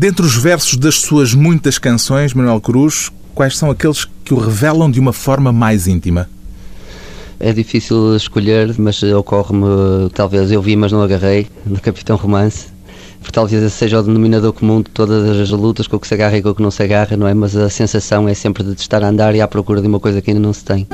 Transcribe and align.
Dentre 0.00 0.24
os 0.24 0.36
versos 0.36 0.76
das 0.76 1.00
suas 1.00 1.34
muitas 1.34 1.76
canções, 1.76 2.32
Manuel 2.32 2.60
Cruz, 2.60 3.10
quais 3.34 3.58
são 3.58 3.68
aqueles 3.68 4.04
que 4.24 4.32
o 4.32 4.38
revelam 4.38 4.88
de 4.88 5.00
uma 5.00 5.12
forma 5.12 5.50
mais 5.50 5.88
íntima? 5.88 6.30
É 7.40 7.52
difícil 7.52 8.14
escolher, 8.14 8.72
mas 8.78 9.02
ocorre-me, 9.02 10.08
talvez 10.14 10.52
eu 10.52 10.62
vi, 10.62 10.76
mas 10.76 10.92
não 10.92 11.02
agarrei, 11.02 11.48
no 11.66 11.80
Capitão 11.80 12.16
Romance. 12.16 12.68
Porque 13.18 13.32
talvez 13.32 13.60
esse 13.60 13.74
seja 13.74 13.98
o 13.98 14.02
denominador 14.04 14.52
comum 14.52 14.82
de 14.82 14.90
todas 14.90 15.36
as 15.36 15.50
lutas, 15.50 15.88
com 15.88 15.96
o 15.96 15.98
que 15.98 16.06
se 16.06 16.14
agarra 16.14 16.38
e 16.38 16.42
com 16.42 16.50
o 16.50 16.54
que 16.54 16.62
não 16.62 16.70
se 16.70 16.80
agarra, 16.80 17.16
não 17.16 17.26
é? 17.26 17.34
Mas 17.34 17.56
a 17.56 17.68
sensação 17.68 18.28
é 18.28 18.34
sempre 18.34 18.62
de 18.62 18.80
estar 18.80 19.02
a 19.02 19.08
andar 19.08 19.34
e 19.34 19.40
à 19.40 19.48
procura 19.48 19.80
de 19.80 19.88
uma 19.88 19.98
coisa 19.98 20.22
que 20.22 20.30
ainda 20.30 20.40
não 20.40 20.52
se 20.52 20.64
tem. 20.64 20.86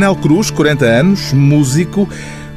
Manuel 0.00 0.16
Cruz, 0.16 0.50
40 0.50 0.86
anos, 0.86 1.30
músico. 1.34 2.08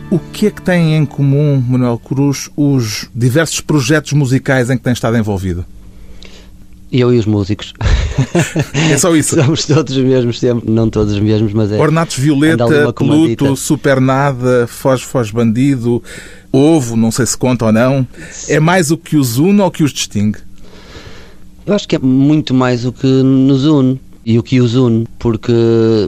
O 0.10 0.18
que 0.18 0.48
é 0.48 0.50
que 0.50 0.62
têm 0.62 0.96
em 0.96 1.06
comum, 1.06 1.62
Manuel 1.68 2.00
Cruz, 2.00 2.50
os 2.56 3.10
diversos 3.14 3.60
projetos 3.60 4.14
musicais 4.14 4.70
em 4.70 4.78
que 4.78 4.84
tem 4.84 4.94
estado 4.94 5.18
envolvido? 5.18 5.66
Eu 6.90 7.14
e 7.14 7.20
os 7.20 7.26
músicos. 7.26 7.74
É 8.90 8.98
só 8.98 9.14
isso? 9.14 9.36
Somos 9.44 9.66
todos 9.66 9.98
os 9.98 10.04
mesmos 10.04 10.40
sempre, 10.40 10.72
não 10.72 10.90
todos 10.90 11.16
os 11.16 11.20
mesmos, 11.20 11.52
mas 11.52 11.70
é. 11.70 11.78
Ornatos 11.78 12.18
Violeta, 12.18 12.94
Pluto, 12.94 13.58
Supernada, 13.58 14.66
Foz 14.66 15.02
Foz 15.02 15.30
Bandido, 15.30 16.02
Ovo, 16.50 16.96
não 16.96 17.12
sei 17.12 17.26
se 17.26 17.36
conta 17.36 17.66
ou 17.66 17.72
não. 17.74 18.08
É 18.48 18.58
mais 18.58 18.90
o 18.90 18.98
que 18.98 19.18
os 19.18 19.38
une 19.38 19.60
ou 19.60 19.68
o 19.68 19.72
que 19.72 19.84
os 19.84 19.92
distingue? 19.92 20.38
Eu 21.66 21.74
acho 21.74 21.88
que 21.88 21.96
é 21.98 22.00
muito 22.00 22.54
mais 22.54 22.86
o 22.86 22.94
que 22.94 23.08
nos 23.08 23.66
une 23.66 24.00
e 24.26 24.40
o 24.40 24.44
que 24.44 24.62
os 24.62 24.76
une, 24.76 25.06
porque 25.20 25.52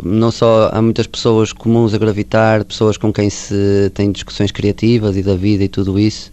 não 0.04 0.32
só 0.32 0.70
há 0.72 0.82
muitas 0.82 1.06
pessoas 1.06 1.52
comuns 1.52 1.94
a 1.94 1.98
gravitar, 1.98 2.64
pessoas 2.64 2.98
com 2.98 3.12
quem 3.12 3.30
se 3.30 3.92
tem 3.94 4.12
discussões 4.12 4.52
criativas 4.52 5.18
e 5.18 5.22
da 5.24 5.36
vida 5.36 5.64
e 5.64 5.68
tudo 5.68 6.00
isso, 6.00 6.32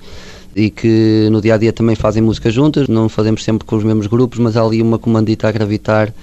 e 0.55 0.71
que 0.71 1.29
no 1.31 1.41
dia 1.41 1.55
a 1.55 1.59
dia 1.59 1.73
também 1.73 1.97
fazem 1.97 2.23
música 2.23 2.51
juntas, 2.51 2.87
não 2.87 3.09
fazemos 3.09 3.43
sempre 3.43 3.67
com 3.67 3.77
os 3.77 3.85
mesmos 3.85 4.07
grupos, 4.07 4.39
mas 4.39 4.57
há 4.57 4.63
ali 4.63 4.81
uma 4.81 4.99
comandita 4.99 5.49
a 5.49 5.53
gravitar, 5.53 6.15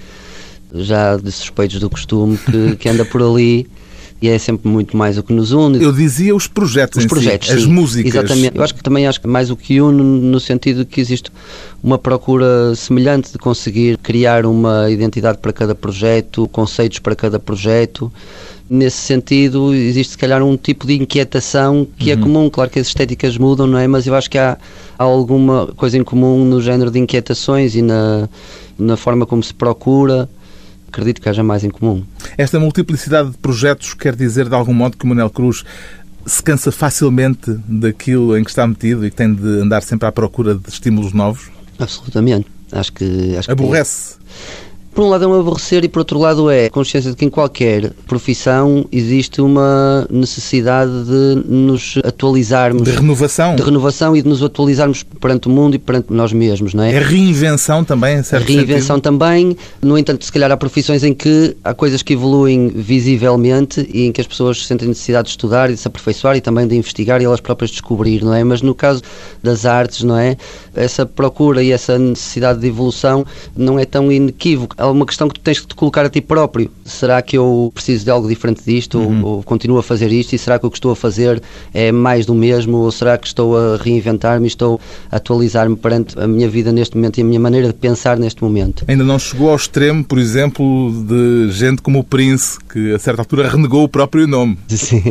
já 0.72 1.16
de 1.16 1.30
suspeitos 1.30 1.78
do 1.78 1.90
costume, 1.90 2.38
que, 2.38 2.76
que 2.76 2.88
anda 2.88 3.04
por 3.04 3.22
ali 3.22 3.66
e 4.22 4.28
é 4.28 4.38
sempre 4.38 4.68
muito 4.68 4.96
mais 4.96 5.16
o 5.16 5.22
que 5.22 5.32
nos 5.32 5.52
une. 5.52 5.82
Eu 5.82 5.92
dizia 5.92 6.34
os 6.36 6.46
projetos, 6.46 6.98
os 6.98 7.06
projetos, 7.06 7.48
si, 7.48 7.54
as 7.54 7.64
músicas. 7.64 8.14
Exatamente. 8.14 8.56
Eu 8.56 8.62
acho 8.62 8.74
que 8.74 8.82
também 8.82 9.06
acho 9.06 9.20
que 9.20 9.26
mais 9.26 9.50
o 9.50 9.56
que 9.56 9.80
une 9.80 10.02
no 10.02 10.38
sentido 10.38 10.84
que 10.84 11.00
existe 11.00 11.30
uma 11.82 11.98
procura 11.98 12.74
semelhante 12.74 13.32
de 13.32 13.38
conseguir 13.38 13.96
criar 13.98 14.44
uma 14.44 14.90
identidade 14.90 15.38
para 15.38 15.52
cada 15.52 15.74
projeto, 15.74 16.46
conceitos 16.48 16.98
para 16.98 17.16
cada 17.16 17.38
projeto. 17.38 18.12
Nesse 18.68 18.98
sentido, 18.98 19.74
existe 19.74 20.12
se 20.12 20.18
calhar 20.18 20.42
um 20.42 20.56
tipo 20.56 20.86
de 20.86 20.94
inquietação 20.94 21.86
que 21.98 22.10
é 22.10 22.14
uhum. 22.14 22.20
é 22.20 22.22
comum. 22.22 22.50
Claro 22.50 22.70
que 22.70 22.78
as 22.78 22.88
estéticas 22.88 23.38
mudam, 23.38 23.66
não 23.66 23.78
é? 23.78 23.88
Mas 23.88 24.06
eu 24.06 24.14
acho 24.14 24.30
que 24.30 24.38
há, 24.38 24.58
há 24.98 25.02
alguma 25.02 25.66
coisa 25.76 25.96
em 25.96 26.04
comum 26.04 26.44
no 26.44 26.60
género 26.60 26.90
de 26.90 26.98
inquietações 26.98 27.74
e 27.74 27.82
na, 27.82 28.28
na 28.78 28.96
forma 28.96 29.24
como 29.24 29.42
se 29.42 29.54
procura 29.54 30.28
acredito 30.90 31.20
que 31.20 31.28
haja 31.28 31.42
mais 31.42 31.64
em 31.64 31.70
comum. 31.70 32.04
Esta 32.36 32.58
multiplicidade 32.58 33.30
de 33.30 33.38
projetos 33.38 33.94
quer 33.94 34.14
dizer, 34.14 34.48
de 34.48 34.54
algum 34.54 34.74
modo, 34.74 34.96
que 34.96 35.04
o 35.04 35.08
Manuel 35.08 35.30
Cruz 35.30 35.64
se 36.26 36.42
cansa 36.42 36.70
facilmente 36.70 37.50
daquilo 37.66 38.36
em 38.36 38.44
que 38.44 38.50
está 38.50 38.66
metido 38.66 39.06
e 39.06 39.10
que 39.10 39.16
tem 39.16 39.32
de 39.32 39.60
andar 39.60 39.82
sempre 39.82 40.06
à 40.06 40.12
procura 40.12 40.54
de 40.54 40.68
estímulos 40.68 41.12
novos? 41.12 41.50
Absolutamente. 41.78 42.46
Acho 42.70 42.92
que. 42.92 43.36
Acho 43.36 43.50
Aborrece. 43.50 44.16
Por 44.92 45.04
um 45.04 45.08
lado 45.08 45.24
é 45.24 45.26
um 45.28 45.38
aborrecer 45.38 45.84
e 45.84 45.88
por 45.88 46.00
outro 46.00 46.18
lado 46.18 46.50
é 46.50 46.66
a 46.66 46.70
consciência 46.70 47.10
de 47.10 47.16
que 47.16 47.24
em 47.24 47.30
qualquer 47.30 47.92
profissão 48.06 48.84
existe 48.90 49.40
uma 49.40 50.06
necessidade 50.10 50.90
de 51.04 51.42
nos 51.46 51.98
atualizarmos. 52.04 52.82
De 52.82 52.90
renovação. 52.90 53.54
De 53.54 53.62
renovação 53.62 54.16
e 54.16 54.22
de 54.22 54.28
nos 54.28 54.42
atualizarmos 54.42 55.02
perante 55.02 55.48
o 55.48 55.50
mundo 55.50 55.74
e 55.76 55.78
perante 55.78 56.12
nós 56.12 56.32
mesmos, 56.32 56.74
não 56.74 56.82
é? 56.82 56.92
É 56.92 56.98
reinvenção 56.98 57.84
também, 57.84 58.18
em 58.18 58.22
certo 58.22 58.46
Reinvenção 58.46 58.96
sentido. 58.96 59.02
também. 59.02 59.56
No 59.80 59.96
entanto, 59.96 60.24
se 60.24 60.32
calhar 60.32 60.50
há 60.50 60.56
profissões 60.56 61.04
em 61.04 61.14
que 61.14 61.56
há 61.62 61.72
coisas 61.72 62.02
que 62.02 62.14
evoluem 62.14 62.68
visivelmente 62.68 63.88
e 63.92 64.06
em 64.06 64.12
que 64.12 64.20
as 64.20 64.26
pessoas 64.26 64.66
sentem 64.66 64.88
necessidade 64.88 65.26
de 65.26 65.30
estudar 65.30 65.70
e 65.70 65.74
de 65.74 65.80
se 65.80 65.86
aperfeiçoar 65.86 66.36
e 66.36 66.40
também 66.40 66.66
de 66.66 66.76
investigar 66.76 67.20
e 67.20 67.24
elas 67.24 67.40
próprias 67.40 67.70
descobrir, 67.70 68.24
não 68.24 68.34
é? 68.34 68.42
Mas 68.42 68.60
no 68.60 68.74
caso 68.74 69.02
das 69.42 69.64
artes, 69.64 70.02
não 70.02 70.16
é? 70.16 70.36
Essa 70.74 71.06
procura 71.06 71.62
e 71.62 71.70
essa 71.70 71.98
necessidade 71.98 72.60
de 72.60 72.66
evolução 72.66 73.24
não 73.56 73.78
é 73.78 73.84
tão 73.84 74.10
inequívoca 74.10 74.79
é 74.80 74.84
uma 74.84 75.04
questão 75.04 75.28
que 75.28 75.34
tu 75.34 75.40
tens 75.40 75.60
que 75.60 75.66
te 75.66 75.74
colocar 75.74 76.06
a 76.06 76.08
ti 76.08 76.20
próprio. 76.20 76.70
Será 76.84 77.20
que 77.20 77.36
eu 77.36 77.70
preciso 77.74 78.04
de 78.04 78.10
algo 78.10 78.26
diferente 78.26 78.62
disto 78.64 78.98
uhum. 78.98 79.22
ou, 79.22 79.36
ou, 79.36 79.42
continuo 79.42 79.78
a 79.78 79.82
fazer 79.82 80.10
isto 80.10 80.32
e 80.32 80.38
será 80.38 80.58
que 80.58 80.66
o 80.66 80.70
que 80.70 80.78
estou 80.78 80.92
a 80.92 80.96
fazer 80.96 81.42
é 81.74 81.92
mais 81.92 82.24
do 82.24 82.34
mesmo 82.34 82.78
ou 82.78 82.90
será 82.90 83.18
que 83.18 83.26
estou 83.26 83.56
a 83.56 83.76
reinventar-me 83.76 84.46
e 84.46 84.48
estou 84.48 84.80
a 85.10 85.16
atualizar-me 85.16 85.76
perante 85.76 86.18
a 86.18 86.26
minha 86.26 86.48
vida 86.48 86.72
neste 86.72 86.96
momento 86.96 87.18
e 87.18 87.20
a 87.20 87.24
minha 87.24 87.38
maneira 87.38 87.66
de 87.68 87.74
pensar 87.74 88.18
neste 88.18 88.42
momento? 88.42 88.84
Ainda 88.88 89.04
não 89.04 89.18
chegou 89.18 89.50
ao 89.50 89.56
extremo, 89.56 90.02
por 90.02 90.18
exemplo, 90.18 90.90
de 91.06 91.52
gente 91.52 91.82
como 91.82 91.98
o 91.98 92.04
Prince, 92.04 92.58
que 92.72 92.94
a 92.94 92.98
certa 92.98 93.20
altura 93.20 93.48
renegou 93.48 93.84
o 93.84 93.88
próprio 93.88 94.26
nome. 94.26 94.58
Sim. 94.68 95.02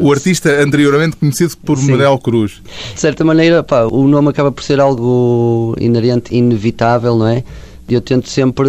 o 0.00 0.12
artista 0.12 0.50
anteriormente 0.62 1.16
conhecido 1.16 1.56
por 1.64 1.78
Sim. 1.78 1.92
Manuel 1.92 2.18
Cruz. 2.18 2.60
De 2.94 3.00
certa 3.00 3.24
maneira, 3.24 3.62
pá, 3.62 3.84
o 3.84 4.06
nome 4.06 4.28
acaba 4.28 4.52
por 4.52 4.62
ser 4.62 4.78
algo 4.78 5.74
inerente, 5.80 6.34
inevitável, 6.36 7.16
não 7.16 7.26
é? 7.26 7.42
Eu 7.94 8.00
tento 8.00 8.28
sempre 8.28 8.68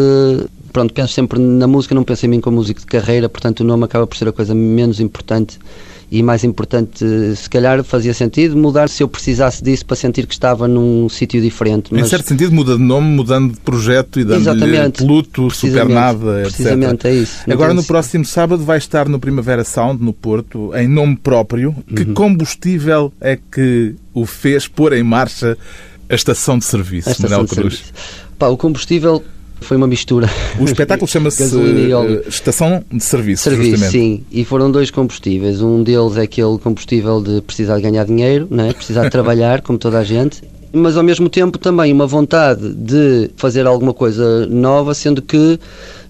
pronto, 0.72 0.94
penso 0.94 1.14
sempre 1.14 1.40
na 1.40 1.68
música, 1.68 1.96
não 1.96 2.04
penso 2.04 2.26
em 2.26 2.30
mim 2.30 2.40
como 2.40 2.58
músico 2.58 2.80
de 2.80 2.86
carreira, 2.86 3.28
portanto 3.28 3.62
o 3.62 3.64
nome 3.64 3.84
acaba 3.84 4.06
por 4.06 4.16
ser 4.16 4.28
a 4.28 4.32
coisa 4.32 4.54
menos 4.54 5.00
importante 5.00 5.60
e 6.12 6.24
mais 6.24 6.44
importante, 6.44 7.06
se 7.36 7.48
calhar 7.48 7.84
fazia 7.84 8.16
sentido 8.16 8.58
mudar 8.58 8.90
se 8.90 9.04
eu 9.04 9.08
precisasse 9.08 9.64
disso 9.64 9.86
para 9.86 9.96
sentir 9.96 10.26
que 10.26 10.34
estava 10.34 10.68
num 10.68 11.08
sítio 11.08 11.40
diferente. 11.40 11.94
Mas... 11.94 12.02
Em 12.02 12.10
certo 12.10 12.30
sentido 12.30 12.52
muda 12.52 12.76
de 12.76 12.82
nome, 12.82 13.08
mudando 13.10 13.54
de 13.54 13.60
projeto 13.60 14.20
e 14.20 14.24
dando 14.24 14.92
Pluto, 14.98 15.52
Supernada, 15.52 16.42
etc. 16.42 16.52
Precisamente, 16.52 17.08
é 17.08 17.14
isso. 17.14 17.42
Agora 17.48 17.76
no 17.76 17.84
próximo 17.84 18.26
sábado 18.26 18.64
vai 18.64 18.80
estar 18.80 19.08
no 19.08 19.20
Primavera 19.20 19.64
Sound, 19.64 20.04
no 20.04 20.12
Porto, 20.12 20.72
em 20.76 20.88
nome 20.88 21.16
próprio. 21.16 21.76
Que 21.96 22.04
uhum. 22.04 22.14
combustível 22.16 23.14
é 23.22 23.38
que 23.38 23.94
o 24.12 24.26
fez 24.26 24.68
pôr 24.68 24.94
em 24.94 25.04
marcha 25.04 25.56
a 26.10 26.16
estação 26.16 26.58
de 26.58 26.66
serviço, 26.66 27.10
a 27.10 27.12
estação 27.12 27.46
de 27.46 27.56
Cruz? 27.56 27.76
Serviço. 27.76 28.29
Pá, 28.40 28.48
o 28.48 28.56
combustível 28.56 29.22
foi 29.60 29.76
uma 29.76 29.86
mistura. 29.86 30.30
O 30.58 30.64
espetáculo 30.64 31.06
chama-se 31.12 31.44
uh, 31.44 32.28
Estação 32.28 32.84
de 32.90 33.04
Serviço, 33.04 33.44
Serviço 33.44 33.72
justamente. 33.72 33.92
sim. 33.92 34.24
E 34.32 34.46
foram 34.46 34.72
dois 34.72 34.90
combustíveis. 34.90 35.62
Um 35.62 35.84
deles 35.84 36.16
é 36.16 36.22
aquele 36.22 36.58
combustível 36.58 37.22
de 37.22 37.42
precisar 37.42 37.76
de 37.76 37.82
ganhar 37.82 38.06
dinheiro, 38.06 38.48
né? 38.50 38.72
precisar 38.72 39.04
de 39.04 39.10
trabalhar, 39.12 39.62
como 39.62 39.78
toda 39.78 40.00
a 40.00 40.06
gente. 40.06 40.42
Mas 40.72 40.96
ao 40.96 41.04
mesmo 41.04 41.28
tempo 41.28 41.58
também 41.58 41.92
uma 41.92 42.08
vontade 42.08 42.74
de 42.74 43.30
fazer 43.36 43.68
alguma 43.68 43.94
coisa 43.94 44.46
nova, 44.46 44.94
sendo 44.94 45.22
que 45.22 45.60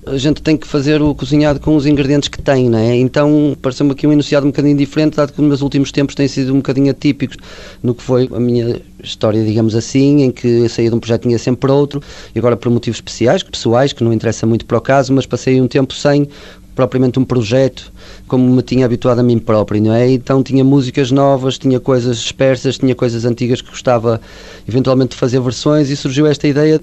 a 0.05 0.17
gente 0.17 0.41
tem 0.41 0.55
que 0.55 0.65
fazer 0.65 1.01
o 1.01 1.13
cozinhado 1.13 1.59
com 1.59 1.75
os 1.75 1.85
ingredientes 1.85 2.29
que 2.29 2.41
tem, 2.41 2.69
não 2.69 2.79
é? 2.79 2.95
Então 2.95 3.55
pareceu-me 3.61 3.91
aqui 3.91 4.07
um 4.07 4.13
enunciado 4.13 4.45
um 4.45 4.49
bocadinho 4.49 4.77
diferente, 4.77 5.15
dado 5.15 5.33
que 5.33 5.41
nos 5.41 5.47
meus 5.47 5.61
últimos 5.61 5.91
tempos 5.91 6.15
têm 6.15 6.27
sido 6.27 6.53
um 6.53 6.57
bocadinho 6.57 6.89
atípicos 6.89 7.37
no 7.83 7.93
que 7.93 8.01
foi 8.01 8.29
a 8.33 8.39
minha 8.39 8.81
história, 9.03 9.43
digamos 9.43 9.75
assim, 9.75 10.23
em 10.23 10.31
que 10.31 10.47
eu 10.47 10.69
saía 10.69 10.89
de 10.89 10.95
um 10.95 10.99
projeto 10.99 11.23
tinha 11.23 11.37
sempre 11.37 11.69
outro, 11.71 12.01
e 12.33 12.39
agora 12.39 12.55
por 12.55 12.71
motivos 12.71 12.97
especiais, 12.97 13.43
pessoais, 13.43 13.93
que 13.93 14.03
não 14.03 14.13
interessa 14.13 14.45
muito 14.45 14.65
para 14.65 14.77
o 14.77 14.81
caso, 14.81 15.13
mas 15.13 15.25
passei 15.25 15.59
um 15.61 15.67
tempo 15.67 15.93
sem 15.93 16.27
propriamente 16.75 17.19
um 17.19 17.25
projeto 17.25 17.91
como 18.25 18.49
me 18.49 18.61
tinha 18.61 18.85
habituado 18.85 19.19
a 19.19 19.23
mim 19.23 19.37
próprio, 19.37 19.81
não 19.81 19.93
é? 19.93 20.09
Então 20.09 20.41
tinha 20.41 20.63
músicas 20.63 21.11
novas, 21.11 21.57
tinha 21.57 21.77
coisas 21.77 22.17
dispersas, 22.17 22.77
tinha 22.77 22.95
coisas 22.95 23.25
antigas 23.25 23.61
que 23.61 23.69
gostava 23.69 24.21
eventualmente 24.67 25.11
de 25.11 25.17
fazer 25.17 25.41
versões 25.41 25.89
e 25.89 25.97
surgiu 25.97 26.25
esta 26.25 26.47
ideia 26.47 26.79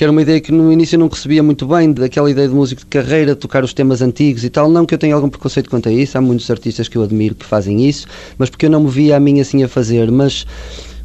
que 0.00 0.04
era 0.04 0.10
uma 0.10 0.22
ideia 0.22 0.40
que 0.40 0.50
no 0.50 0.72
início 0.72 0.96
eu 0.96 1.00
não 1.00 1.08
recebia 1.08 1.42
muito 1.42 1.66
bem, 1.66 1.92
daquela 1.92 2.30
ideia 2.30 2.48
de 2.48 2.54
músico 2.54 2.80
de 2.80 2.86
carreira, 2.86 3.36
tocar 3.36 3.62
os 3.62 3.74
temas 3.74 4.00
antigos 4.00 4.42
e 4.42 4.48
tal. 4.48 4.70
Não 4.70 4.86
que 4.86 4.94
eu 4.94 4.98
tenha 4.98 5.14
algum 5.14 5.28
preconceito 5.28 5.68
quanto 5.68 5.90
a 5.90 5.92
isso, 5.92 6.16
há 6.16 6.22
muitos 6.22 6.50
artistas 6.50 6.88
que 6.88 6.96
eu 6.96 7.02
admiro 7.02 7.34
que 7.34 7.44
fazem 7.44 7.86
isso, 7.86 8.06
mas 8.38 8.48
porque 8.48 8.64
eu 8.64 8.70
não 8.70 8.84
me 8.84 8.88
via 8.88 9.18
a 9.18 9.20
mim 9.20 9.42
assim 9.42 9.62
a 9.62 9.68
fazer. 9.68 10.10
Mas 10.10 10.46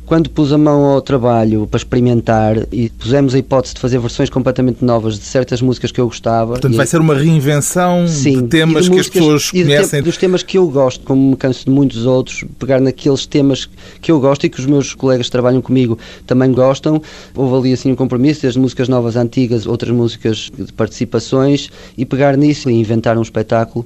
quando 0.05 0.29
pus 0.29 0.53
a 0.53 0.57
mão 0.57 0.85
ao 0.85 1.01
trabalho 1.01 1.67
para 1.67 1.77
experimentar 1.77 2.55
e 2.71 2.89
pusemos 2.89 3.33
a 3.33 3.39
hipótese 3.39 3.73
de 3.73 3.79
fazer 3.79 3.99
versões 3.99 4.29
completamente 4.29 4.83
novas 4.83 5.17
de 5.17 5.25
certas 5.25 5.61
músicas 5.61 5.91
que 5.91 5.99
eu 5.99 6.05
gostava. 6.05 6.53
Portanto, 6.53 6.75
vai 6.75 6.85
ser 6.85 7.01
uma 7.01 7.15
reinvenção 7.15 8.07
sim, 8.07 8.43
de 8.43 8.47
temas 8.47 8.85
de 8.85 8.91
músicas, 8.91 9.09
que 9.09 9.17
as 9.17 9.23
pessoas 9.23 9.51
conhecem. 9.51 10.03
dos 10.03 10.17
temas 10.17 10.43
que 10.43 10.57
eu 10.57 10.67
gosto, 10.67 11.03
como 11.03 11.31
me 11.31 11.35
canso 11.35 11.65
de 11.65 11.71
muitos 11.71 12.05
outros, 12.05 12.43
pegar 12.59 12.79
naqueles 12.79 13.25
temas 13.25 13.67
que 14.01 14.11
eu 14.11 14.19
gosto 14.19 14.45
e 14.45 14.49
que 14.49 14.59
os 14.59 14.65
meus 14.65 14.93
colegas 14.93 15.27
que 15.27 15.31
trabalham 15.31 15.61
comigo 15.61 15.97
também 16.25 16.51
gostam. 16.51 17.01
Houve 17.33 17.57
ali 17.57 17.73
assim 17.73 17.91
um 17.91 17.95
compromisso, 17.95 18.43
desde 18.43 18.59
músicas 18.59 18.87
novas, 18.87 19.15
antigas, 19.15 19.65
outras 19.65 19.91
músicas 19.91 20.51
de 20.57 20.71
participações 20.73 21.69
e 21.97 22.05
pegar 22.05 22.37
nisso 22.37 22.69
e 22.69 22.73
inventar 22.73 23.17
um 23.17 23.21
espetáculo 23.21 23.85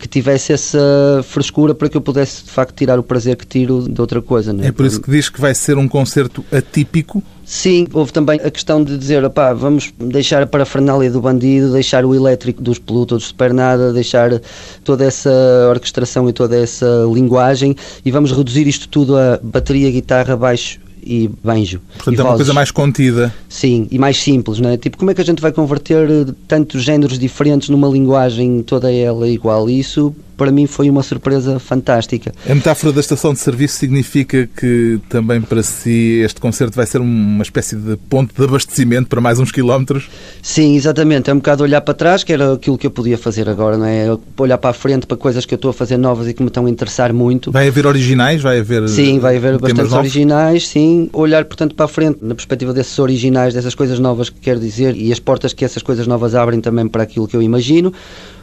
que 0.00 0.08
tivesse 0.08 0.52
essa 0.52 0.80
frescura 1.22 1.74
para 1.74 1.88
que 1.88 1.96
eu 1.96 2.00
pudesse 2.00 2.44
de 2.44 2.50
facto 2.50 2.74
tirar 2.74 2.98
o 2.98 3.02
prazer 3.02 3.36
que 3.36 3.46
tiro 3.46 3.86
de 3.88 4.00
outra 4.00 4.22
coisa. 4.22 4.56
É? 4.62 4.68
é 4.68 4.72
por 4.72 4.86
isso 4.86 5.00
que 5.00 5.10
diz 5.10 5.28
que 5.28 5.40
vai 5.40 5.54
ser 5.54 5.76
um 5.76 5.86
concerto 5.86 6.44
atípico? 6.50 7.22
Sim, 7.44 7.86
houve 7.92 8.12
também 8.12 8.40
a 8.42 8.50
questão 8.50 8.82
de 8.82 8.96
dizer, 8.96 9.24
opá, 9.24 9.52
vamos 9.52 9.92
deixar 9.98 10.42
a 10.42 10.46
parafernália 10.46 11.10
do 11.10 11.20
bandido, 11.20 11.72
deixar 11.72 12.04
o 12.04 12.14
elétrico 12.14 12.62
dos 12.62 12.78
Pluto, 12.78 13.16
dos 13.16 13.26
Supernada, 13.26 13.92
deixar 13.92 14.40
toda 14.82 15.04
essa 15.04 15.30
orquestração 15.68 16.28
e 16.28 16.32
toda 16.32 16.56
essa 16.56 16.86
linguagem 17.12 17.76
e 18.04 18.10
vamos 18.10 18.32
reduzir 18.32 18.66
isto 18.66 18.88
tudo 18.88 19.16
a 19.16 19.38
bateria, 19.42 19.90
guitarra, 19.90 20.36
baixo 20.36 20.80
e 21.02 21.30
banjo. 21.42 21.80
Portanto, 21.94 22.16
e 22.16 22.20
é 22.20 22.24
uma 22.24 22.36
coisa 22.36 22.52
mais 22.52 22.70
contida. 22.70 23.34
Sim, 23.48 23.86
e 23.90 23.98
mais 23.98 24.18
simples, 24.18 24.60
não 24.60 24.70
é? 24.70 24.76
Tipo, 24.76 24.98
como 24.98 25.10
é 25.10 25.14
que 25.14 25.20
a 25.20 25.24
gente 25.24 25.40
vai 25.40 25.52
converter 25.52 26.08
tantos 26.46 26.82
géneros 26.82 27.18
diferentes 27.18 27.68
numa 27.68 27.88
linguagem 27.88 28.62
toda 28.62 28.92
ela 28.92 29.28
igual? 29.28 29.68
Isso 29.68 30.14
para 30.40 30.50
mim 30.50 30.66
foi 30.66 30.88
uma 30.88 31.02
surpresa 31.02 31.58
fantástica. 31.58 32.32
A 32.48 32.54
metáfora 32.54 32.94
da 32.94 33.00
estação 33.00 33.34
de 33.34 33.40
serviço 33.40 33.76
significa 33.76 34.48
que 34.56 34.98
também 35.06 35.38
para 35.38 35.62
si 35.62 36.22
este 36.24 36.40
concerto 36.40 36.76
vai 36.76 36.86
ser 36.86 36.98
uma 37.02 37.42
espécie 37.42 37.76
de 37.76 37.94
ponto 38.08 38.34
de 38.34 38.42
abastecimento 38.42 39.06
para 39.06 39.20
mais 39.20 39.38
uns 39.38 39.52
quilómetros? 39.52 40.08
Sim, 40.40 40.76
exatamente. 40.76 41.28
É 41.28 41.34
um 41.34 41.36
bocado 41.36 41.62
olhar 41.62 41.82
para 41.82 41.92
trás, 41.92 42.24
que 42.24 42.32
era 42.32 42.54
aquilo 42.54 42.78
que 42.78 42.86
eu 42.86 42.90
podia 42.90 43.18
fazer 43.18 43.50
agora, 43.50 43.76
não 43.76 43.84
é? 43.84 44.16
Olhar 44.38 44.56
para 44.56 44.70
a 44.70 44.72
frente 44.72 45.06
para 45.06 45.14
coisas 45.14 45.44
que 45.44 45.52
eu 45.52 45.56
estou 45.56 45.72
a 45.72 45.74
fazer 45.74 45.98
novas 45.98 46.26
e 46.26 46.32
que 46.32 46.42
me 46.42 46.48
estão 46.48 46.64
a 46.64 46.70
interessar 46.70 47.12
muito. 47.12 47.52
Vai 47.52 47.68
haver 47.68 47.86
originais? 47.86 48.40
Vai 48.40 48.60
haver 48.60 48.88
Sim, 48.88 49.18
vai 49.18 49.36
haver 49.36 49.58
bastantes 49.58 49.92
originais, 49.92 50.68
sim. 50.68 51.10
Olhar, 51.12 51.44
portanto, 51.44 51.74
para 51.74 51.84
a 51.84 51.88
frente 51.88 52.20
na 52.22 52.34
perspectiva 52.34 52.72
desses 52.72 52.98
originais, 52.98 53.52
dessas 53.52 53.74
coisas 53.74 53.98
novas 53.98 54.30
que 54.30 54.40
quero 54.40 54.58
dizer 54.58 54.96
e 54.96 55.12
as 55.12 55.20
portas 55.20 55.52
que 55.52 55.66
essas 55.66 55.82
coisas 55.82 56.06
novas 56.06 56.34
abrem 56.34 56.62
também 56.62 56.88
para 56.88 57.02
aquilo 57.02 57.28
que 57.28 57.36
eu 57.36 57.42
imagino 57.42 57.92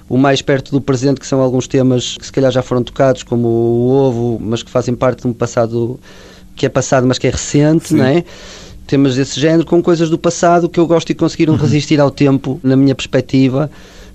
o 0.10 0.18
mais 0.18 0.42
perto 0.42 0.72
do 0.72 0.80
presente, 0.80 1.20
que 1.20 1.28
são 1.28 1.42
alguns 1.42 1.68
temas 1.68 2.18
que 2.18 2.26
se 2.26 2.32
calhar 2.32 2.52
já 2.52 2.62
foram 2.62 2.84
tocados, 2.84 3.24
como 3.24 3.48
o 3.48 3.90
ovo, 3.90 4.40
mas 4.42 4.64
que 4.64 4.72
fazem 4.72 4.96
parte 4.96 5.22
de 5.22 5.28
um 5.28 5.34
passado 5.34 6.00
que 6.56 6.66
é 6.66 6.70
passado, 6.70 7.06
mas 7.06 7.18
que 7.18 7.28
é 7.28 7.30
recente, 7.30 7.90
Sim. 7.90 7.98
não 7.98 8.06
é? 8.06 8.24
Temas 8.88 9.16
desse 9.16 9.40
género 9.40 9.66
com 9.66 9.82
coisas 9.84 10.10
do 10.10 10.18
passado 10.18 10.70
que 10.70 10.80
eu 10.80 10.88
gosto 10.88 11.10
e 11.10 11.16
conseguiram 11.16 11.54
uhum. 11.54 11.60
resistir 11.60 12.00
ao 12.00 12.10
tempo, 12.10 12.60
na 12.64 12.76
minha 12.76 12.96
perspectiva, 12.96 13.70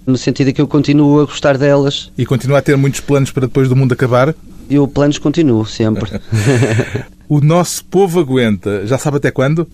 no 0.07 0.17
sentido 0.17 0.47
de 0.47 0.53
que 0.55 0.61
eu 0.61 0.67
continuo 0.67 1.21
a 1.21 1.25
gostar 1.25 1.57
delas. 1.59 2.11
E 2.17 2.27
continuo 2.27 2.57
a 2.57 2.63
ter 2.63 2.77
muitos 2.77 3.01
planos 3.01 3.31
para 3.31 3.47
depois 3.47 3.69
do 3.69 3.77
mundo 3.77 3.93
acabar? 3.93 4.35
Eu 4.71 4.89
planos 4.89 5.19
continuo, 5.19 5.67
sempre. 5.67 6.11
o 7.29 7.41
nosso 7.41 7.85
povo 7.85 8.19
aguenta, 8.19 8.87
já 8.87 8.97
sabe 8.97 9.19
até 9.19 9.31
quando? 9.31 9.69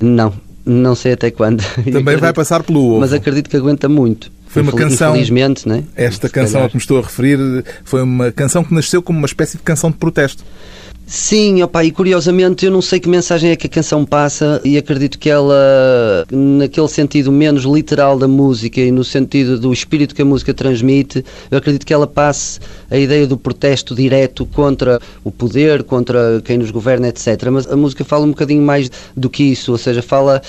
Não, 0.00 0.32
não 0.68 0.94
sei 0.94 1.12
até 1.12 1.30
quando. 1.30 1.62
Também 1.76 1.90
acredito, 1.90 2.20
vai 2.20 2.32
passar 2.32 2.62
pelo 2.62 2.84
ovo. 2.84 3.00
Mas 3.00 3.12
acredito 3.12 3.48
que 3.48 3.56
aguenta 3.56 3.88
muito. 3.88 4.30
Foi 4.46 4.62
uma 4.62 4.72
canção. 4.72 5.10
Infelizmente, 5.10 5.68
né? 5.68 5.84
Esta 5.94 6.28
canção 6.28 6.64
a 6.64 6.68
que 6.68 6.76
me 6.76 6.80
estou 6.80 6.98
a 6.98 7.02
referir 7.02 7.38
foi 7.84 8.02
uma 8.02 8.32
canção 8.32 8.64
que 8.64 8.72
nasceu 8.72 9.02
como 9.02 9.18
uma 9.18 9.26
espécie 9.26 9.56
de 9.56 9.62
canção 9.62 9.90
de 9.90 9.96
protesto. 9.96 10.44
Sim, 11.10 11.62
opa, 11.62 11.82
e 11.82 11.90
curiosamente 11.90 12.66
eu 12.66 12.70
não 12.70 12.82
sei 12.82 13.00
que 13.00 13.08
mensagem 13.08 13.50
é 13.50 13.56
que 13.56 13.66
a 13.66 13.70
canção 13.70 14.04
passa 14.04 14.60
e 14.62 14.76
acredito 14.76 15.18
que 15.18 15.30
ela, 15.30 15.56
naquele 16.30 16.86
sentido 16.86 17.32
menos 17.32 17.64
literal 17.64 18.18
da 18.18 18.28
música 18.28 18.78
e 18.78 18.90
no 18.90 19.02
sentido 19.02 19.58
do 19.58 19.72
espírito 19.72 20.14
que 20.14 20.20
a 20.20 20.24
música 20.26 20.52
transmite, 20.52 21.24
eu 21.50 21.56
acredito 21.56 21.86
que 21.86 21.94
ela 21.94 22.06
passe 22.06 22.60
a 22.90 22.98
ideia 22.98 23.26
do 23.26 23.38
protesto 23.38 23.94
direto 23.94 24.44
contra 24.44 25.00
o 25.24 25.30
poder, 25.30 25.82
contra 25.82 26.42
quem 26.44 26.58
nos 26.58 26.70
governa, 26.70 27.08
etc. 27.08 27.42
Mas 27.50 27.66
a 27.66 27.74
música 27.74 28.04
fala 28.04 28.26
um 28.26 28.30
bocadinho 28.30 28.60
mais 28.60 28.90
do 29.16 29.30
que 29.30 29.44
isso, 29.44 29.72
ou 29.72 29.78
seja, 29.78 30.02
fala 30.02 30.42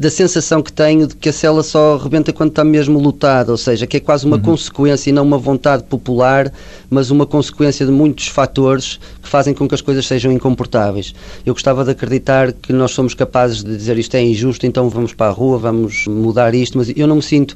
da 0.00 0.08
sensação 0.08 0.62
que 0.62 0.72
tenho 0.72 1.06
de 1.06 1.14
que 1.14 1.28
a 1.28 1.32
cela 1.32 1.62
só 1.62 1.98
rebenta 1.98 2.32
quando 2.32 2.48
está 2.48 2.64
mesmo 2.64 2.98
lutada, 2.98 3.52
ou 3.52 3.58
seja, 3.58 3.86
que 3.86 3.98
é 3.98 4.00
quase 4.00 4.24
uma 4.24 4.36
uhum. 4.36 4.42
consequência 4.42 5.10
e 5.10 5.12
não 5.12 5.22
uma 5.22 5.36
vontade 5.36 5.82
popular, 5.82 6.50
mas 6.88 7.10
uma 7.10 7.26
consequência 7.26 7.84
de 7.84 7.92
muitos 7.92 8.26
fatores 8.26 8.98
que 9.22 9.28
fazem 9.28 9.52
com 9.52 9.68
que 9.68 9.74
as 9.74 9.82
coisas 9.82 10.06
sejam 10.06 10.32
incomportáveis. 10.32 11.14
Eu 11.44 11.52
gostava 11.52 11.84
de 11.84 11.90
acreditar 11.90 12.50
que 12.50 12.72
nós 12.72 12.92
somos 12.92 13.12
capazes 13.12 13.62
de 13.62 13.76
dizer 13.76 13.98
isto 13.98 14.14
é 14.14 14.22
injusto, 14.22 14.64
então 14.64 14.88
vamos 14.88 15.12
para 15.12 15.26
a 15.26 15.34
rua, 15.34 15.58
vamos 15.58 16.06
mudar 16.06 16.54
isto, 16.54 16.78
mas 16.78 16.90
eu 16.96 17.06
não 17.06 17.16
me 17.16 17.22
sinto. 17.22 17.54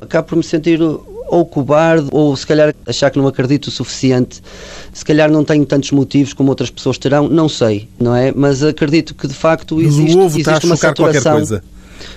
Acabo 0.00 0.28
por 0.28 0.36
me 0.36 0.44
sentir 0.44 0.78
ou 1.28 1.44
cobarde, 1.44 2.08
ou 2.12 2.36
se 2.36 2.46
calhar 2.46 2.74
achar 2.86 3.10
que 3.10 3.18
não 3.18 3.26
acredito 3.26 3.66
o 3.66 3.70
suficiente. 3.70 4.42
Se 4.92 5.04
calhar 5.04 5.30
não 5.30 5.44
tenho 5.44 5.64
tantos 5.64 5.90
motivos 5.90 6.32
como 6.32 6.48
outras 6.50 6.70
pessoas 6.70 6.98
terão, 6.98 7.28
não 7.28 7.48
sei, 7.48 7.88
não 7.98 8.14
é? 8.14 8.32
Mas 8.34 8.62
acredito 8.62 9.14
que 9.14 9.26
de 9.26 9.34
facto 9.34 9.80
existe, 9.80 10.18
existe 10.18 10.66
uma 10.66 10.76
saturação. 10.76 11.42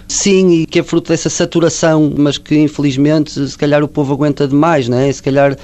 Sim, 0.08 0.50
e 0.50 0.66
que 0.66 0.80
é 0.80 0.84
fruto 0.84 1.10
dessa 1.10 1.30
saturação, 1.30 2.12
mas 2.18 2.38
que 2.38 2.58
infelizmente 2.58 3.48
se 3.48 3.58
calhar 3.58 3.84
o 3.84 3.88
povo 3.88 4.14
aguenta 4.14 4.48
demais, 4.48 4.90
não 4.90 4.98
é? 4.98 5.12
Se 5.12 5.22
calhar 5.22 5.56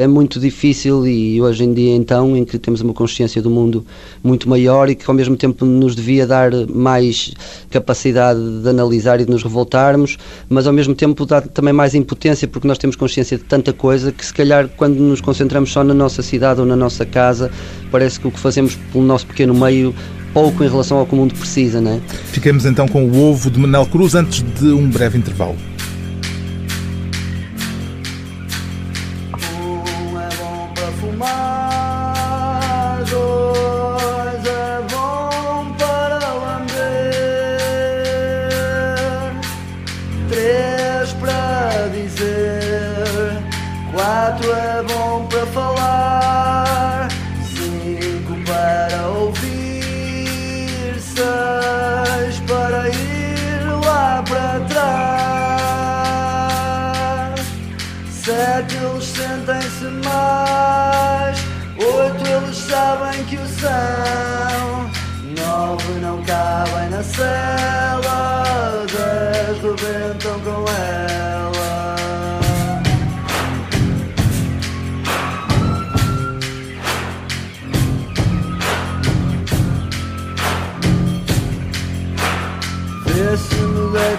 é 0.00 0.06
muito 0.06 0.40
difícil 0.40 1.06
e 1.06 1.42
hoje 1.42 1.62
em 1.62 1.74
dia 1.74 1.94
então 1.94 2.34
em 2.34 2.42
que 2.42 2.58
temos 2.58 2.80
uma 2.80 2.94
consciência 2.94 3.42
do 3.42 3.50
mundo 3.50 3.84
muito 4.24 4.48
maior 4.48 4.88
e 4.88 4.94
que 4.94 5.04
ao 5.06 5.14
mesmo 5.14 5.36
tempo 5.36 5.66
nos 5.66 5.94
devia 5.94 6.26
dar 6.26 6.50
mais 6.66 7.34
capacidade 7.70 8.40
de 8.62 8.66
analisar 8.66 9.20
e 9.20 9.26
de 9.26 9.30
nos 9.30 9.42
revoltarmos, 9.42 10.16
mas 10.48 10.66
ao 10.66 10.72
mesmo 10.72 10.94
tempo 10.94 11.26
dá 11.26 11.42
também 11.42 11.74
mais 11.74 11.94
impotência 11.94 12.48
porque 12.48 12.66
nós 12.66 12.78
temos 12.78 12.96
consciência 12.96 13.36
de 13.36 13.44
tanta 13.44 13.74
coisa 13.74 14.10
que 14.10 14.24
se 14.24 14.32
calhar 14.32 14.70
quando 14.74 14.98
nos 14.98 15.20
concentramos 15.20 15.70
só 15.70 15.84
na 15.84 15.92
nossa 15.92 16.22
cidade 16.22 16.60
ou 16.60 16.66
na 16.66 16.76
nossa 16.76 17.04
casa, 17.04 17.50
parece 17.90 18.18
que 18.18 18.26
o 18.26 18.30
que 18.30 18.40
fazemos 18.40 18.76
pelo 18.90 19.04
nosso 19.04 19.26
pequeno 19.26 19.52
meio 19.52 19.94
pouco 20.32 20.64
em 20.64 20.68
relação 20.68 20.96
ao 20.96 21.04
que 21.04 21.12
o 21.12 21.16
mundo 21.16 21.34
precisa, 21.34 21.78
não 21.78 21.92
é? 21.92 22.00
Ficamos 22.32 22.64
então 22.64 22.88
com 22.88 23.04
o 23.04 23.30
ovo 23.30 23.50
de 23.50 23.58
Manel 23.58 23.84
Cruz 23.84 24.14
antes 24.14 24.42
de 24.58 24.68
um 24.68 24.88
breve 24.88 25.18
intervalo. 25.18 25.56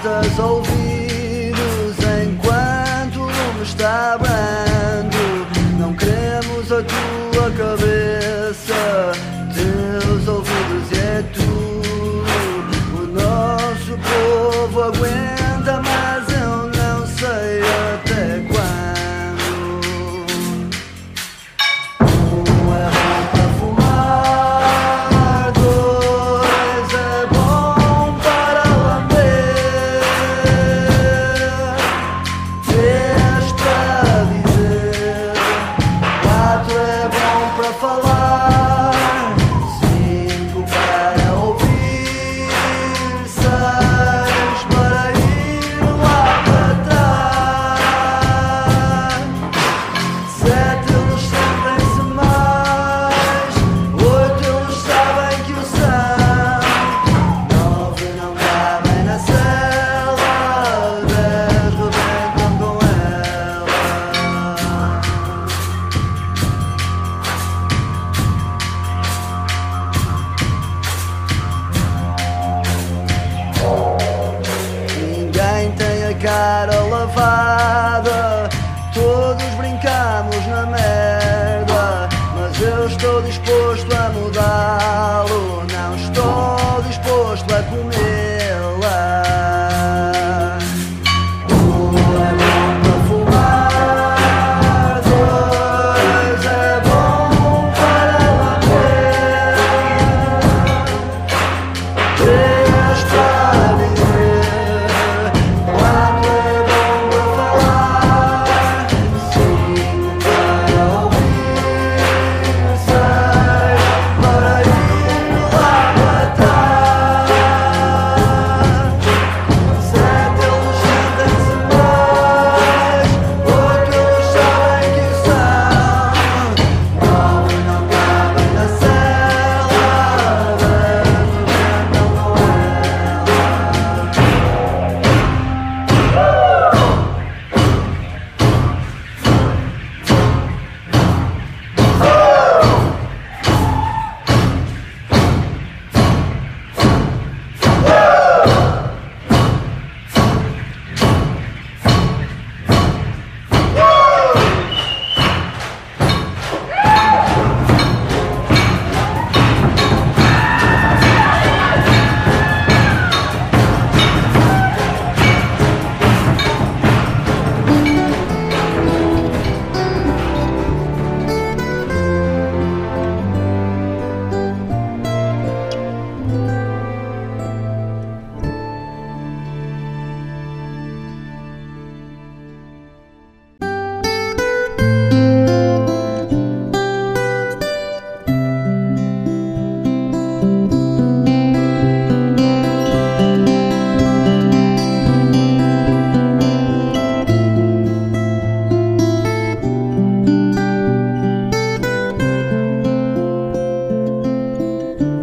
Me 0.04 0.51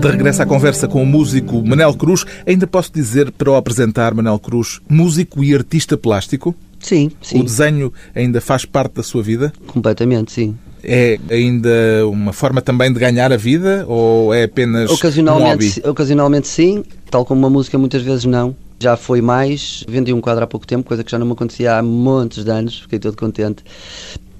De 0.08 0.12
regresso 0.12 0.40
à 0.40 0.46
conversa 0.46 0.88
com 0.88 1.02
o 1.02 1.06
músico 1.06 1.62
Manel 1.62 1.92
Cruz, 1.92 2.24
ainda 2.46 2.66
posso 2.66 2.90
dizer 2.90 3.30
para 3.30 3.50
o 3.50 3.56
apresentar, 3.56 4.14
Manel 4.14 4.38
Cruz, 4.38 4.80
músico 4.88 5.44
e 5.44 5.54
artista 5.54 5.98
plástico? 5.98 6.54
Sim, 6.80 7.10
sim. 7.20 7.38
O 7.38 7.44
desenho 7.44 7.92
ainda 8.14 8.40
faz 8.40 8.64
parte 8.64 8.94
da 8.94 9.02
sua 9.02 9.22
vida? 9.22 9.52
Completamente, 9.66 10.32
sim. 10.32 10.56
É 10.82 11.18
ainda 11.30 11.68
uma 12.06 12.32
forma 12.32 12.62
também 12.62 12.90
de 12.90 12.98
ganhar 12.98 13.30
a 13.30 13.36
vida 13.36 13.84
ou 13.86 14.32
é 14.32 14.44
apenas 14.44 14.90
ocasionalmente, 14.90 15.82
um? 15.84 15.90
Ocasionalmente 15.90 16.48
sim, 16.48 16.82
tal 17.10 17.26
como 17.26 17.40
uma 17.40 17.50
música 17.50 17.76
muitas 17.76 18.00
vezes 18.00 18.24
não. 18.24 18.56
Já 18.80 18.96
foi 18.96 19.20
mais, 19.20 19.84
vendi 19.86 20.14
um 20.14 20.22
quadro 20.22 20.42
há 20.42 20.46
pouco 20.46 20.66
tempo, 20.66 20.88
coisa 20.88 21.04
que 21.04 21.10
já 21.10 21.18
não 21.18 21.26
me 21.26 21.32
acontecia 21.32 21.76
há 21.76 21.82
montes 21.82 22.44
de 22.44 22.50
anos, 22.50 22.80
fiquei 22.80 22.98
todo 22.98 23.14
contente. 23.14 23.62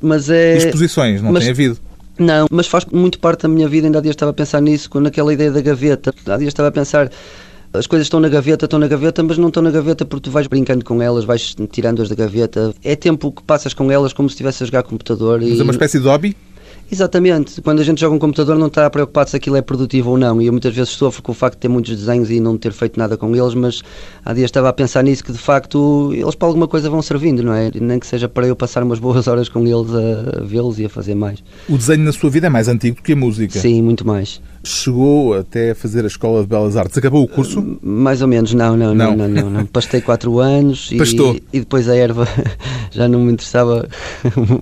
Mas 0.01 0.31
é... 0.31 0.57
Exposições, 0.57 1.21
não 1.21 1.33
Mas... 1.33 1.43
tem 1.43 1.53
havido? 1.53 1.79
Não, 2.19 2.47
mas 2.51 2.67
faz 2.67 2.85
muito 2.87 3.19
parte 3.19 3.43
da 3.43 3.49
minha 3.49 3.69
vida. 3.69 3.87
Ainda 3.87 3.99
há 3.99 4.03
dias 4.03 4.15
estava 4.15 4.31
a 4.31 4.35
pensar 4.35 4.61
nisso, 4.61 4.91
naquela 5.01 5.33
ideia 5.33 5.51
da 5.51 5.61
gaveta. 5.61 6.13
Há 6.27 6.37
dias 6.37 6.49
estava 6.49 6.69
a 6.69 6.73
pensar. 6.73 7.11
As 7.73 7.87
coisas 7.87 8.07
estão 8.07 8.19
na 8.19 8.29
gaveta, 8.29 8.65
estão 8.65 8.79
na 8.79 8.89
gaveta, 8.89 9.23
mas 9.23 9.37
não 9.37 9.49
estão 9.49 9.63
na 9.63 9.71
gaveta 9.71 10.05
porque 10.05 10.25
tu 10.25 10.31
vais 10.31 10.47
brincando 10.47 10.85
com 10.85 11.03
elas, 11.03 11.25
vais 11.25 11.55
tirando-as 11.71 12.09
da 12.09 12.15
gaveta. 12.15 12.75
É 12.83 12.97
tempo 12.97 13.31
que 13.31 13.43
passas 13.43 13.75
com 13.75 13.93
elas 13.93 14.13
como 14.13 14.29
se 14.29 14.35
estivesse 14.35 14.63
a 14.63 14.67
jogar 14.67 14.83
computador. 14.83 15.41
Mas 15.41 15.51
e... 15.51 15.61
é 15.61 15.63
uma 15.63 15.73
espécie 15.73 16.01
de 16.01 16.07
hobby? 16.07 16.35
Exatamente. 16.91 17.61
Quando 17.61 17.81
a 17.81 17.85
gente 17.85 18.01
joga 18.01 18.15
um 18.15 18.19
computador 18.19 18.59
não 18.59 18.69
está 18.69 18.89
preocupado 18.89 19.31
se 19.31 19.37
aquilo 19.37 19.57
é 19.57 19.63
produtivo 19.63 20.11
ou 20.11 20.19
não. 20.19 20.41
E 20.41 20.47
eu 20.47 20.53
muitas 20.53 20.75
vezes 20.75 20.91
sofro 20.91 21.23
com 21.23 21.33
o 21.33 21.35
facto 21.35 21.55
de 21.55 21.61
ter 21.61 21.69
muitos 21.69 21.95
desenhos 21.97 22.31
e 22.31 22.41
não 22.41 22.57
ter 22.57 22.73
feito 22.73 22.99
nada 22.99 23.17
com 23.17 23.35
eles, 23.35 23.55
mas 23.55 23.83
há 24.25 24.33
dias 24.33 24.47
estava 24.47 24.69
a 24.69 24.73
pensar 24.73 25.03
nisso 25.03 25.23
que 25.23 25.33
de 25.33 25.39
facto 25.39 26.13
eles 26.15 26.35
para 26.35 26.49
alguma 26.49 26.67
coisa 26.67 26.89
vão 26.89 27.03
servindo, 27.03 27.43
não 27.43 27.53
é? 27.53 27.71
Nem 27.75 27.99
que 27.99 28.07
seja 28.07 28.29
para 28.29 28.47
eu 28.47 28.57
passar 28.57 28.83
umas 28.83 28.99
boas 28.99 29.29
horas 29.29 29.49
com 29.49 29.61
eles 29.67 29.93
a 29.95 30.45
vê-los 30.45 30.79
e 30.79 30.87
a 30.87 30.89
fazer 30.89 31.15
mais. 31.15 31.43
O 31.69 31.77
desenho 31.77 32.05
na 32.05 32.13
sua 32.13 32.31
vida 32.31 32.47
é 32.47 32.51
mais 32.51 32.69
antigo 32.69 32.97
do 32.97 33.03
que 33.03 33.13
a 33.13 33.17
música? 33.17 33.59
Sim, 33.59 33.83
muito 33.83 34.07
mais. 34.07 34.41
Chegou 34.65 35.35
até 35.35 35.71
a 35.71 35.75
fazer 35.75 36.05
a 36.05 36.09
Escola 36.09 36.43
de 36.43 36.49
Belas 36.49 36.77
Artes. 36.77 36.99
Acabou 36.99 37.23
o 37.23 37.29
curso? 37.29 37.61
Uh, 37.61 37.79
mais 37.83 38.21
ou 38.23 38.29
menos, 38.29 38.53
não, 38.55 38.77
não, 38.77 38.95
não, 38.95 39.17
não. 39.17 39.29
não, 39.29 39.29
não, 39.29 39.51
não. 39.51 39.67
Pastei 39.67 40.01
quatro 40.01 40.39
anos 40.41 40.91
e, 40.93 40.97
e, 41.53 41.61
depois 41.61 41.89
a 41.89 41.97
erva 41.97 42.27
já 42.91 43.09
não 43.09 43.21
me 43.21 43.33
interessava. 43.33 43.89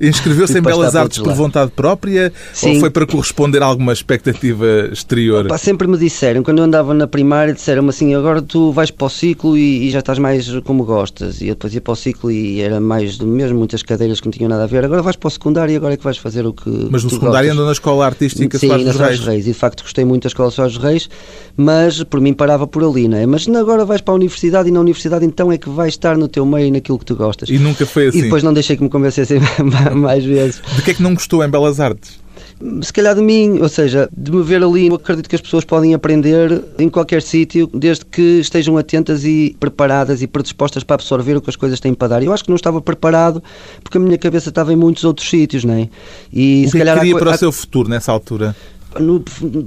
Inscreveu-se 0.00 0.58
em 0.58 0.62
Belas 0.62 0.94
Artes 0.94 1.18
por 1.18 1.34
vontade 1.34 1.70
própria 1.70 2.32
Sim. 2.52 2.74
ou 2.74 2.80
foi 2.80 2.90
para 2.90 3.06
corresponder 3.06 3.62
a 3.62 3.66
alguma 3.66 3.92
expectativa 3.92 4.88
exterior? 4.92 5.46
Opa, 5.46 5.58
sempre 5.58 5.86
me 5.86 5.96
disseram, 5.96 6.42
quando 6.42 6.58
eu 6.58 6.64
andava 6.64 6.92
na 6.92 7.06
primária, 7.06 7.54
disseram-me 7.54 7.90
assim: 7.90 8.14
agora 8.14 8.42
tu 8.42 8.72
vais 8.72 8.90
para 8.90 9.06
o 9.06 9.10
ciclo 9.10 9.56
e, 9.56 9.88
e, 9.88 9.90
já 9.90 10.00
estás 10.00 10.18
mais 10.18 10.48
como 10.64 10.84
gostas. 10.84 11.40
E 11.40 11.48
eu 11.48 11.54
depois 11.54 11.74
ia 11.74 11.80
para 11.80 11.92
o 11.92 11.96
ciclo 11.96 12.30
e 12.30 12.60
era 12.60 12.80
mais 12.80 13.16
do 13.16 13.26
mesmo, 13.26 13.58
muitas 13.58 13.82
cadeiras 13.82 14.20
que 14.20 14.26
não 14.26 14.32
tinham 14.32 14.48
nada 14.48 14.64
a 14.64 14.66
ver. 14.66 14.84
Agora 14.84 15.02
vais 15.02 15.16
para 15.16 15.28
o 15.28 15.30
secundário 15.30 15.72
e 15.72 15.76
agora 15.76 15.94
é 15.94 15.96
que 15.96 16.04
vais 16.04 16.18
fazer 16.18 16.46
o 16.46 16.52
que. 16.52 16.70
Mas 16.90 17.02
no 17.02 17.10
secundário 17.10 17.50
andou 17.52 17.66
na 17.66 17.72
escola 17.72 18.04
artística 18.04 18.58
Sim, 18.58 18.68
Soares 18.68 18.96
Reis. 18.96 19.20
Reis. 19.20 19.46
E 19.46 19.52
de 19.52 19.54
facto 19.54 19.85
gostei 19.86 20.04
muito 20.04 20.24
da 20.24 20.28
escola 20.28 20.50
Soares 20.50 20.76
Reis, 20.76 21.08
mas 21.56 22.02
por 22.04 22.20
mim 22.20 22.34
parava 22.34 22.66
por 22.66 22.84
ali, 22.84 23.08
não 23.08 23.16
é? 23.16 23.26
Mas 23.26 23.48
agora 23.48 23.84
vais 23.84 24.00
para 24.00 24.12
a 24.12 24.16
universidade 24.16 24.68
e 24.68 24.72
na 24.72 24.80
universidade 24.80 25.24
então 25.24 25.50
é 25.50 25.56
que 25.56 25.68
vais 25.68 25.94
estar 25.94 26.16
no 26.16 26.28
teu 26.28 26.44
meio 26.44 26.72
naquilo 26.72 26.98
que 26.98 27.04
tu 27.04 27.16
gostas. 27.16 27.48
E 27.48 27.58
nunca 27.58 27.86
foi 27.86 28.08
assim. 28.08 28.18
E 28.18 28.22
depois 28.22 28.42
não 28.42 28.52
deixei 28.52 28.76
que 28.76 28.82
me 28.82 28.90
convencessem 28.90 29.40
mais 29.94 30.24
vezes. 30.24 30.60
De 30.74 30.82
que 30.82 30.90
é 30.90 30.94
que 30.94 31.02
não 31.02 31.14
gostou 31.14 31.42
em 31.42 31.48
Belas 31.48 31.80
Artes? 31.80 32.26
se 32.82 32.92
calhar 32.92 33.14
de 33.14 33.20
mim, 33.20 33.58
ou 33.60 33.68
seja, 33.68 34.08
de 34.16 34.32
me 34.32 34.42
ver 34.42 34.62
ali, 34.62 34.86
eu 34.86 34.94
acredito 34.94 35.28
que 35.28 35.34
as 35.34 35.42
pessoas 35.42 35.64
podem 35.64 35.92
aprender 35.92 36.64
em 36.78 36.88
qualquer 36.88 37.20
sítio, 37.20 37.68
desde 37.72 38.04
que 38.04 38.40
estejam 38.40 38.78
atentas 38.78 39.24
e 39.24 39.54
preparadas 39.60 40.22
e 40.22 40.26
predispostas 40.26 40.82
para 40.82 40.94
absorver 40.94 41.36
o 41.36 41.40
que 41.40 41.50
as 41.50 41.56
coisas 41.56 41.78
têm 41.80 41.92
para 41.92 42.08
dar. 42.08 42.22
Eu 42.22 42.32
acho 42.32 42.44
que 42.44 42.48
não 42.48 42.56
estava 42.56 42.80
preparado 42.80 43.42
porque 43.82 43.98
a 43.98 44.00
minha 44.00 44.16
cabeça 44.16 44.48
estava 44.48 44.72
em 44.72 44.76
muitos 44.76 45.04
outros 45.04 45.28
sítios, 45.28 45.64
não 45.64 45.74
é? 45.74 45.88
E 46.32 46.64
o 46.64 46.66
se 46.66 46.72
que 46.72 46.78
calhar 46.78 46.98
queria 46.98 47.18
para 47.18 47.34
o 47.34 47.38
seu 47.38 47.52
futuro 47.52 47.88
nessa 47.90 48.10
altura? 48.10 48.56
No, 49.00 49.20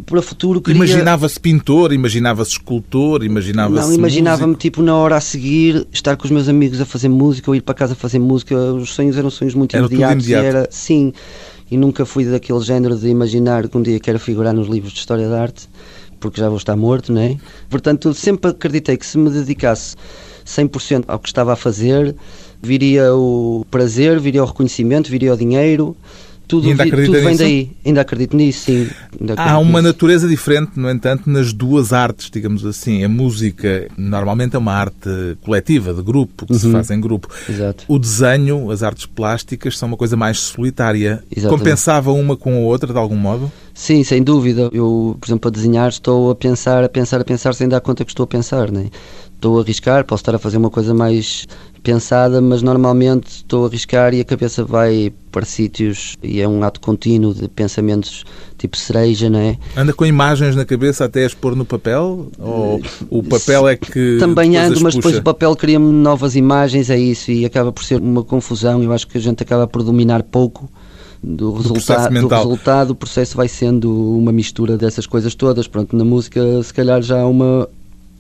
para 0.06 0.20
o 0.20 0.22
futuro 0.22 0.62
queria... 0.62 0.78
Imaginava-se 0.78 1.40
pintor, 1.40 1.94
imaginava-se 1.94 2.52
escultor, 2.52 3.24
imaginava-se. 3.24 3.88
Não, 3.88 3.94
imaginava-me 3.94 4.56
tipo 4.56 4.82
na 4.82 4.96
hora 4.96 5.18
a 5.18 5.22
seguir 5.22 5.88
estar 5.92 6.16
com 6.16 6.26
os 6.26 6.32
meus 6.32 6.48
amigos 6.48 6.80
a 6.82 6.86
fazer 6.86 7.10
música 7.10 7.50
ou 7.50 7.56
ir 7.56 7.62
para 7.62 7.76
casa 7.76 7.94
a 7.94 7.96
fazer 7.96 8.20
música. 8.20 8.56
Os 8.56 8.92
sonhos 8.92 9.18
eram 9.18 9.30
sonhos 9.30 9.54
muito 9.54 9.76
era 9.76 9.86
imediatos. 9.86 10.26
Imediato. 10.26 10.46
Era, 10.46 10.68
sim 10.72 11.14
e 11.72 11.78
nunca 11.78 12.06
fui 12.06 12.26
daquele 12.26 12.62
género 12.62 12.96
de 12.96 13.08
imaginar 13.10 13.68
que 13.68 13.78
um 13.78 13.82
dia 13.82 14.00
quero 14.00 14.20
figurar 14.20 14.54
nos 14.54 14.68
livros 14.68 14.92
de 14.92 15.00
História 15.00 15.30
da 15.30 15.42
Arte, 15.42 15.70
porque 16.20 16.40
já 16.42 16.50
vou 16.50 16.58
estar 16.58 16.76
morto, 16.76 17.14
não 17.14 17.22
é? 17.22 17.38
Portanto, 17.70 18.14
sempre 18.14 18.52
acreditei 18.52 18.98
que 18.98 19.06
se 19.06 19.18
me 19.18 19.30
dedicasse 19.30 19.96
100% 20.46 21.06
ao 21.08 21.20
que 21.20 21.28
estava 21.28 21.54
a 21.54 21.56
fazer, 21.56 22.16
viria 22.62 23.14
o 23.14 23.66
prazer, 23.70 24.20
viria 24.20 24.44
o 24.44 24.46
reconhecimento, 24.46 25.10
viria 25.10 25.34
o 25.34 25.38
dinheiro, 25.38 25.96
tudo, 26.50 26.68
ainda 26.68 26.84
vi, 26.84 26.90
tudo 26.90 27.12
vem 27.12 27.26
nisso? 27.28 27.38
daí. 27.38 27.72
Ainda 27.86 28.02
acredito 28.02 28.36
nisso, 28.36 28.62
sim. 28.66 28.90
Acredito 29.14 29.38
Há 29.38 29.60
uma 29.60 29.80
nisso. 29.80 29.84
natureza 29.84 30.28
diferente, 30.28 30.72
no 30.78 30.90
entanto, 30.90 31.30
nas 31.30 31.54
duas 31.54 31.94
artes, 31.94 32.32
digamos 32.32 32.66
assim. 32.66 33.04
A 33.04 33.08
música 33.08 33.88
normalmente 33.96 34.56
é 34.56 34.60
uma 34.60 34.74
arte 34.74 35.38
coletiva, 35.44 35.94
de 35.94 36.02
grupo, 36.02 36.48
que 36.48 36.54
uhum. 36.54 36.60
se 36.60 36.72
faz 36.72 36.90
em 36.90 37.00
grupo. 37.00 37.30
Exato. 37.48 37.86
O 37.88 38.00
desenho, 38.00 38.72
as 38.72 38.82
artes 38.82 39.06
plásticas, 39.06 39.78
são 39.78 39.90
uma 39.90 39.98
coisa 39.98 40.18
mais 40.18 40.40
solitária. 40.40 41.24
Exatamente. 41.30 41.60
Compensava 41.60 42.12
uma 42.12 42.36
com 42.36 42.56
a 42.56 42.60
outra, 42.62 42.92
de 42.92 42.98
algum 42.98 43.16
modo? 43.16 43.52
Sim, 43.76 44.04
sem 44.04 44.24
dúvida. 44.24 44.72
Eu, 44.74 45.16
por 45.22 45.28
exemplo, 45.28 45.50
a 45.50 45.52
desenhar, 45.52 45.90
estou 45.90 46.32
a 46.32 46.36
pensar, 46.36 46.84
a 46.84 46.90
pensar, 46.90 47.22
a 47.22 47.24
pensar, 47.24 47.54
sem 47.54 47.70
dar 47.70 47.80
conta 47.80 48.04
que 48.04 48.12
estou 48.12 48.24
a 48.24 48.28
pensar. 48.28 48.72
Né? 48.72 48.88
Estou 49.36 49.60
a 49.60 49.62
arriscar, 49.62 50.04
posso 50.04 50.22
estar 50.22 50.34
a 50.34 50.40
fazer 50.40 50.58
uma 50.58 50.72
coisa 50.72 50.96
mais 50.96 51.48
pensada, 51.80 52.42
mas 52.42 52.62
normalmente 52.62 53.28
estou 53.28 53.66
a 53.66 53.68
arriscar 53.68 54.14
e 54.14 54.22
a 54.22 54.26
cabeça 54.26 54.64
vai 54.64 55.12
para 55.32 55.46
sítios 55.46 56.16
e 56.22 56.42
é 56.42 56.48
um 56.48 56.64
ato 56.64 56.80
contínuo 56.80 57.34
de 57.34 57.48
pensamentos 57.48 58.24
tipo 58.58 58.76
cereja, 58.76 59.30
não 59.30 59.40
é? 59.40 59.58
Anda 59.76 59.94
com 59.94 60.06
imagens 60.06 60.56
na 60.56 60.66
cabeça 60.66 61.06
até 61.06 61.26
as 61.26 61.34
pôr 61.34 61.56
no 61.56 61.66
papel? 61.66 62.30
Ou 62.38 62.82
o 63.10 63.24
papel 63.24 63.68
é 63.68 63.76
que. 63.76 64.18
Também 64.20 64.58
ando, 64.58 64.82
mas 64.82 64.96
depois 64.96 65.18
o 65.18 65.24
papel 65.24 65.56
cria-me 65.56 65.92
novas 65.92 66.36
imagens, 66.36 66.90
é 66.90 67.00
isso, 67.00 67.32
e 67.32 67.46
acaba 67.46 67.72
por 67.72 67.84
ser 67.84 68.02
uma 68.02 68.24
confusão. 68.24 68.84
Eu 68.84 68.92
acho 68.92 69.08
que 69.08 69.18
a 69.18 69.22
gente 69.22 69.42
acaba 69.42 69.66
por 69.66 69.84
dominar 69.84 70.24
pouco 70.24 70.70
do, 71.22 71.54
resultado, 71.54 72.14
do, 72.14 72.28
do 72.28 72.36
resultado, 72.36 72.92
o 72.92 72.96
processo 72.96 73.36
vai 73.36 73.48
sendo 73.48 74.18
uma 74.18 74.32
mistura 74.32 74.78
dessas 74.78 75.06
coisas 75.06 75.36
todas. 75.36 75.68
Pronto, 75.68 75.96
na 75.96 76.06
música, 76.06 76.42
se 76.64 76.74
calhar 76.74 77.02
já 77.02 77.22
há 77.22 77.28
uma, 77.28 77.68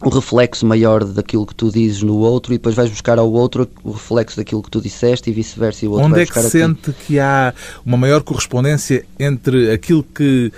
um 0.05 0.09
reflexo 0.09 0.65
maior 0.65 1.03
daquilo 1.03 1.45
que 1.45 1.53
tu 1.53 1.69
dizes 1.69 2.01
no 2.01 2.17
outro 2.17 2.53
e 2.53 2.57
depois 2.57 2.73
vais 2.73 2.89
buscar 2.89 3.19
ao 3.19 3.29
outro 3.31 3.67
o 3.83 3.91
reflexo 3.91 4.37
daquilo 4.37 4.63
que 4.63 4.71
tu 4.71 4.79
disseste 4.79 5.29
e 5.29 5.33
vice-versa. 5.33 5.87
Onde 5.89 6.21
é 6.21 6.25
que 6.25 6.39
sente 6.41 6.93
que 7.05 7.19
há 7.19 7.53
uma 7.85 7.97
maior 7.97 8.21
correspondência 8.23 9.05
entre 9.19 9.71
aquilo 9.71 10.03
que 10.03 10.51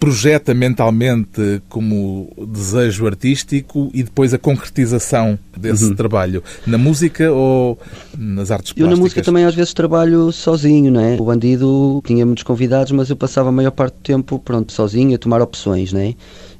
projeta 0.00 0.54
mentalmente 0.54 1.62
como 1.68 2.30
desejo 2.48 3.06
artístico 3.06 3.90
e 3.92 4.02
depois 4.02 4.32
a 4.32 4.38
concretização 4.38 5.38
desse 5.54 5.84
uhum. 5.84 5.94
trabalho? 5.94 6.42
Na 6.66 6.78
música 6.78 7.30
ou 7.30 7.78
nas 8.16 8.50
artes 8.50 8.72
plásticas? 8.72 8.78
Eu 8.78 8.88
na 8.88 8.96
música 8.96 9.22
também 9.22 9.44
às 9.44 9.54
vezes 9.54 9.74
trabalho 9.74 10.32
sozinho, 10.32 10.90
não 10.90 11.00
é? 11.00 11.16
O 11.20 11.24
Bandido 11.24 12.02
tinha 12.06 12.24
muitos 12.24 12.44
convidados, 12.44 12.92
mas 12.92 13.10
eu 13.10 13.16
passava 13.16 13.50
a 13.50 13.52
maior 13.52 13.72
parte 13.72 13.94
do 13.94 14.00
tempo, 14.00 14.38
pronto, 14.38 14.72
sozinho 14.72 15.14
a 15.14 15.18
tomar 15.18 15.42
opções, 15.42 15.92
não 15.92 16.00
é? 16.00 16.14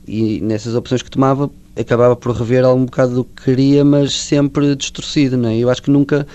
E 0.06 0.40
nessas 0.40 0.74
opções 0.74 1.02
que 1.02 1.10
tomava 1.10 1.50
acabava 1.78 2.16
por 2.16 2.34
rever 2.34 2.64
algum 2.64 2.86
bocado 2.86 3.14
do 3.14 3.24
que 3.24 3.44
queria, 3.44 3.84
mas 3.84 4.12
sempre 4.12 4.74
distorcido, 4.74 5.36
não 5.36 5.48
é? 5.48 5.58
Eu 5.58 5.68
acho 5.68 5.82
que 5.82 5.90
nunca, 5.90 6.26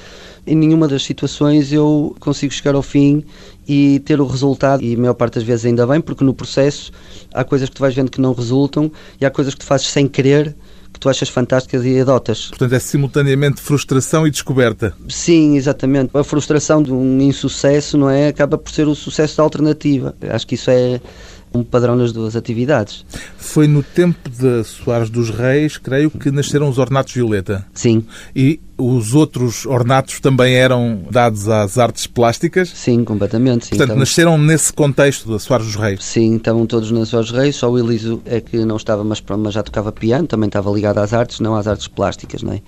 em 0.45 0.55
nenhuma 0.55 0.87
das 0.87 1.03
situações, 1.03 1.73
eu 1.73 2.15
consigo 2.19 2.53
chegar 2.53 2.75
ao 2.75 2.83
fim 2.83 3.23
e 3.67 3.99
ter 4.01 4.21
o 4.21 4.25
resultado, 4.27 4.83
e 4.83 4.93
a 4.93 4.97
maior 4.97 5.13
parte 5.13 5.35
das 5.35 5.43
vezes 5.43 5.65
ainda 5.65 5.87
bem, 5.87 5.99
porque 5.99 6.23
no 6.23 6.33
processo 6.33 6.91
há 7.33 7.43
coisas 7.43 7.69
que 7.69 7.75
tu 7.75 7.79
vais 7.79 7.95
vendo 7.95 8.11
que 8.11 8.21
não 8.21 8.33
resultam 8.33 8.91
e 9.19 9.25
há 9.25 9.31
coisas 9.31 9.53
que 9.53 9.61
tu 9.61 9.65
fazes 9.65 9.87
sem 9.87 10.07
querer 10.07 10.55
que 10.93 10.99
tu 10.99 11.07
achas 11.07 11.29
fantásticas 11.29 11.85
e 11.85 11.99
adotas. 11.99 12.47
Portanto, 12.49 12.73
é 12.73 12.79
simultaneamente 12.79 13.61
frustração 13.61 14.27
e 14.27 14.31
descoberta. 14.31 14.93
Sim, 15.07 15.55
exatamente. 15.55 16.11
A 16.13 16.23
frustração 16.23 16.83
de 16.83 16.91
um 16.91 17.21
insucesso, 17.21 17.97
não 17.97 18.09
é? 18.09 18.27
Acaba 18.27 18.57
por 18.57 18.69
ser 18.71 18.87
o 18.89 18.93
sucesso 18.93 19.37
da 19.37 19.43
alternativa. 19.43 20.13
Acho 20.29 20.45
que 20.45 20.55
isso 20.55 20.69
é 20.69 20.99
um 21.53 21.63
padrão 21.63 21.95
nas 21.95 22.11
duas 22.11 22.35
atividades. 22.35 23.05
Foi 23.37 23.67
no 23.67 23.83
tempo 23.83 24.29
de 24.29 24.63
Soares 24.63 25.09
dos 25.09 25.29
Reis, 25.29 25.77
creio, 25.77 26.09
que 26.09 26.31
nasceram 26.31 26.69
os 26.69 26.77
ornatos 26.77 27.13
violeta. 27.13 27.65
Sim. 27.73 28.05
E 28.35 28.59
os 28.77 29.13
outros 29.13 29.65
ornatos 29.65 30.19
também 30.19 30.55
eram 30.55 31.03
dados 31.09 31.47
às 31.49 31.77
artes 31.77 32.07
plásticas? 32.07 32.69
Sim, 32.69 33.03
completamente. 33.03 33.65
Sim, 33.65 33.69
Portanto, 33.71 33.89
então... 33.89 33.99
nasceram 33.99 34.37
nesse 34.37 34.71
contexto 34.71 35.29
da 35.29 35.39
Soares 35.39 35.67
dos 35.67 35.75
Reis? 35.75 36.03
Sim, 36.03 36.37
estavam 36.37 36.65
todos 36.65 36.89
na 36.91 37.05
Soares 37.05 37.29
dos 37.29 37.39
Reis, 37.39 37.55
só 37.55 37.69
o 37.69 37.77
Eliso 37.77 38.21
é 38.25 38.39
que 38.39 38.63
não 38.65 38.77
estava, 38.77 39.03
mas, 39.03 39.21
mas 39.37 39.53
já 39.53 39.61
tocava 39.61 39.91
piano, 39.91 40.27
também 40.27 40.47
estava 40.47 40.71
ligado 40.71 40.99
às 40.99 41.13
artes, 41.13 41.39
não 41.39 41.55
às 41.55 41.67
artes 41.67 41.87
plásticas, 41.87 42.41
não 42.41 42.53
é? 42.53 42.61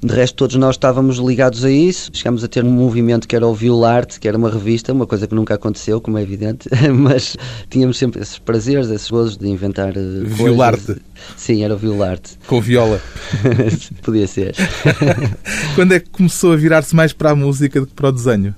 De 0.00 0.14
resto, 0.14 0.36
todos 0.36 0.54
nós 0.54 0.76
estávamos 0.76 1.16
ligados 1.16 1.64
a 1.64 1.70
isso. 1.70 2.10
Chegámos 2.12 2.44
a 2.44 2.48
ter 2.48 2.64
um 2.64 2.70
movimento 2.70 3.26
que 3.26 3.34
era 3.34 3.46
o 3.46 3.52
Violarte, 3.52 4.20
que 4.20 4.28
era 4.28 4.38
uma 4.38 4.48
revista, 4.48 4.92
uma 4.92 5.06
coisa 5.06 5.26
que 5.26 5.34
nunca 5.34 5.54
aconteceu, 5.54 6.00
como 6.00 6.18
é 6.18 6.22
evidente, 6.22 6.68
mas 6.94 7.36
tínhamos 7.68 7.98
sempre 7.98 8.22
esses 8.22 8.38
prazeres, 8.38 8.88
esses 8.90 9.10
gozos 9.10 9.36
de 9.36 9.48
inventar. 9.48 9.96
Eh, 9.96 10.22
Violarte. 10.24 10.96
Sim, 11.36 11.64
era 11.64 11.74
o 11.74 11.76
Violarte. 11.76 12.38
Com 12.46 12.60
viola. 12.60 13.00
Podia 14.02 14.28
ser. 14.28 14.54
Quando 15.74 15.92
é 15.92 16.00
que 16.00 16.10
começou 16.10 16.52
a 16.52 16.56
virar-se 16.56 16.94
mais 16.94 17.12
para 17.12 17.30
a 17.30 17.34
música 17.34 17.80
do 17.80 17.86
que 17.86 17.94
para 17.94 18.08
o 18.08 18.12
desenho? 18.12 18.54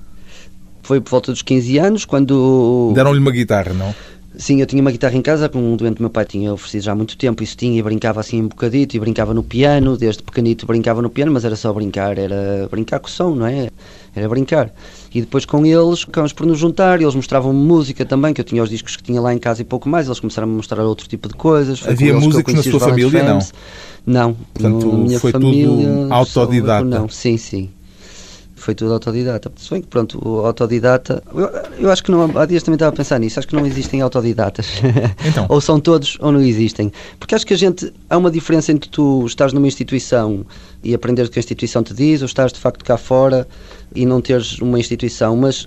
Foi 0.83 1.01
por 1.01 1.11
volta 1.11 1.33
dos 1.33 1.41
15 1.41 1.79
anos, 1.79 2.05
quando. 2.05 2.93
Deram-lhe 2.95 3.19
uma 3.19 3.31
guitarra, 3.31 3.73
não? 3.73 3.95
Sim, 4.37 4.61
eu 4.61 4.67
tinha 4.67 4.81
uma 4.81 4.93
guitarra 4.93 5.17
em 5.17 5.23
casa 5.23 5.49
que 5.49 5.59
um 5.59 5.77
doente 5.77 5.97
do 5.97 6.03
meu 6.03 6.11
pai 6.11 6.25
tinha 6.25 6.53
oferecido 6.53 6.85
já 6.85 6.93
há 6.93 6.95
muito 6.95 7.17
tempo, 7.17 7.43
isso 7.43 7.57
tinha, 7.57 7.77
e 7.77 7.83
brincava 7.83 8.21
assim 8.21 8.43
um 8.43 8.49
bocadito, 8.49 8.97
e 8.97 9.01
brincava 9.01 9.35
no 9.35 9.43
piano, 9.43 9.97
desde 9.97 10.23
pequenito 10.23 10.67
brincava 10.67 11.03
no 11.03 11.11
piano, 11.11 11.33
mas 11.33 11.45
era 11.45 11.57
só 11.57 11.73
brincar, 11.73 12.17
era 12.17 12.69
brincar 12.71 13.01
com 13.01 13.09
o 13.09 13.11
som, 13.11 13.35
não 13.35 13.47
é? 13.47 13.71
Era 14.15 14.29
brincar. 14.29 14.73
E 15.13 15.21
depois 15.21 15.45
com 15.45 15.67
eles, 15.67 16.03
ficámos 16.03 16.33
por 16.33 16.47
nos 16.47 16.59
juntar, 16.59 17.01
e 17.01 17.05
eles 17.05 17.15
mostravam 17.15 17.53
música 17.53 18.05
também, 18.05 18.33
que 18.33 18.41
eu 18.41 18.45
tinha 18.45 18.63
os 18.63 18.71
discos 18.71 18.95
que 18.97 19.03
tinha 19.03 19.21
lá 19.21 19.35
em 19.35 19.39
casa 19.39 19.63
e 19.63 19.65
pouco 19.65 19.89
mais, 19.89 20.07
eles 20.07 20.21
começaram 20.21 20.49
a 20.49 20.51
mostrar 20.51 20.85
outro 20.85 21.09
tipo 21.09 21.27
de 21.27 21.35
coisas. 21.35 21.81
Foi 21.81 21.93
Havia 21.93 22.15
músicos 22.15 22.55
na 22.55 22.63
sua 22.63 22.79
família, 22.79 23.23
não? 23.25 23.39
Não. 24.07 24.37
Portanto, 24.55 24.93
minha 24.93 25.19
foi 25.19 25.33
família, 25.33 25.67
tudo 25.67 26.15
autodidata? 26.15 26.85
Não, 26.85 27.09
sim, 27.09 27.37
sim 27.37 27.69
foi 28.63 28.75
tudo 28.75 28.93
autodidata. 28.93 29.51
Se 29.57 29.71
bem 29.71 29.81
que, 29.83 29.89
pronto, 29.89 30.21
o 30.27 30.45
autodidata. 30.45 31.23
Eu, 31.35 31.49
eu, 31.79 31.91
acho 31.91 32.03
que 32.05 32.11
não. 32.11 32.39
Há 32.39 32.47
dias 32.47 32.63
também 32.63 32.77
estava 32.77 32.93
a 32.93 32.97
pensar 32.97 33.19
nisso. 33.19 33.39
Acho 33.39 33.49
que 33.49 33.55
não 33.55 33.67
existem 33.67 34.01
autodidatas. 34.01 34.67
Então. 35.25 35.47
ou 35.49 35.61
são 35.61 35.79
todos 35.79 36.17
ou 36.21 36.33
não 36.33 36.41
existem. 36.41 36.93
Porque 37.19 37.35
acho 37.35 37.47
que 37.47 37.55
a 37.55 37.57
gente. 37.57 37.93
Há 38.09 38.17
uma 38.17 38.31
diferença 38.31 38.73
entre 38.73 38.89
tu 38.89 39.25
estás 39.27 39.53
numa 39.53 39.67
instituição 39.67 40.45
e 40.83 40.95
aprender 40.95 41.23
o 41.25 41.31
que 41.31 41.39
a 41.39 41.41
instituição 41.41 41.83
te 41.83 41.95
diz, 41.95 42.21
ou 42.23 42.27
estás 42.27 42.53
de 42.53 42.59
facto 42.59 42.85
cá 42.85 42.97
fora 42.97 43.47
e 43.95 44.05
não 44.05 44.21
teres 44.21 44.59
uma 44.59 44.79
instituição. 44.79 45.37
Mas 45.37 45.67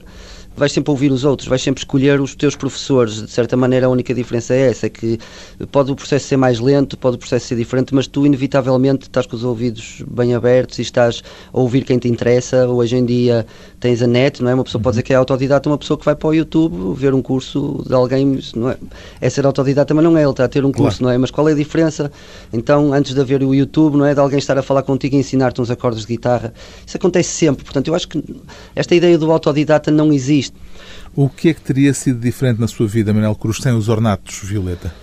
vais 0.56 0.72
sempre 0.72 0.92
ouvir 0.92 1.12
os 1.12 1.24
outros, 1.24 1.48
vais 1.48 1.62
sempre 1.62 1.82
escolher 1.82 2.22
os 2.22 2.36
teus 2.36 2.56
professores. 2.56 3.22
De 3.22 3.30
certa 3.30 3.58
maneira, 3.58 3.88
a 3.88 3.90
única 3.90 4.14
diferença 4.14 4.54
é 4.54 4.70
essa: 4.70 4.88
é 4.88 4.90
que 4.90 5.18
pode 5.72 5.92
o 5.92 5.96
processo 5.96 6.28
ser 6.28 6.38
mais 6.38 6.60
lento, 6.60 6.98
pode 6.98 7.16
o 7.16 7.20
processo 7.20 7.48
ser 7.48 7.56
diferente, 7.56 7.94
mas 7.94 8.08
tu, 8.08 8.26
inevitavelmente, 8.26 9.04
estás 9.04 9.26
com 9.26 9.36
os 9.36 9.44
ouvidos 9.44 10.04
bem 10.08 10.34
abertos 10.34 10.80
e 10.80 10.82
estás 10.82 11.24
a 11.52 11.60
ouvir 11.60 11.84
quem 11.84 11.98
te 11.98 12.08
interessa. 12.08 12.68
Hoje 12.68 12.96
em 12.96 13.06
dia 13.06 13.46
tens 13.84 14.02
a 14.02 14.08
net, 14.08 14.42
não 14.42 14.50
é? 14.50 14.54
Uma 14.54 14.64
pessoa 14.64 14.82
pode 14.82 14.94
dizer 14.94 15.04
que 15.04 15.12
é 15.12 15.18
autodidata, 15.18 15.68
uma 15.68 15.78
pessoa 15.78 15.98
que 15.98 16.06
vai 16.06 16.16
para 16.16 16.30
o 16.30 16.34
YouTube 16.34 16.98
ver 16.98 17.14
um 17.14 17.22
curso 17.22 17.84
de 17.86 17.94
alguém, 17.94 18.40
não 18.56 18.70
é? 18.70 18.78
É 19.20 19.30
ser 19.30 19.46
autodidata, 19.46 19.94
mas 19.94 20.02
não 20.06 20.18
é, 20.18 20.22
ele 20.22 20.30
está 20.30 20.46
a 20.46 20.48
ter 20.48 20.64
um 20.64 20.72
curso, 20.72 21.00
claro. 21.00 21.04
não 21.04 21.12
é? 21.12 21.18
Mas 21.18 21.30
qual 21.30 21.50
é 21.50 21.52
a 21.52 21.56
diferença? 21.56 22.10
Então, 22.54 22.94
antes 22.94 23.14
de 23.14 23.20
haver 23.20 23.44
o 23.44 23.54
YouTube, 23.54 23.98
não 23.98 24.06
é? 24.06 24.14
De 24.14 24.22
alguém 24.22 24.40
estar 24.40 24.58
a 24.58 24.64
falar 24.64 24.84
contigo 24.84 25.18
e 25.18 25.20
ensinar-te 25.20 25.60
uns 25.60 25.70
acordes 25.70 26.04
de 26.04 26.08
guitarra. 26.08 26.54
Isso 26.88 26.96
acontece 26.96 27.32
sempre. 27.32 27.66
Portanto, 27.66 27.90
eu 27.90 27.94
acho 27.94 28.08
que 28.08 28.24
esta 28.74 28.96
ideia 28.96 29.18
do 29.18 29.30
autodidata 29.30 29.92
não 29.92 30.14
existe. 30.14 30.56
O 31.14 31.28
que 31.28 31.50
é 31.50 31.54
que 31.54 31.60
teria 31.60 31.94
sido 31.94 32.22
diferente 32.22 32.62
na 32.62 32.70
sua 32.70 32.88
vida, 32.88 33.12
Manuel 33.14 33.36
Cruz, 33.36 33.58
sem 33.58 33.74
os 33.74 33.90
ornatos, 33.90 34.40
Violeta? 34.44 34.94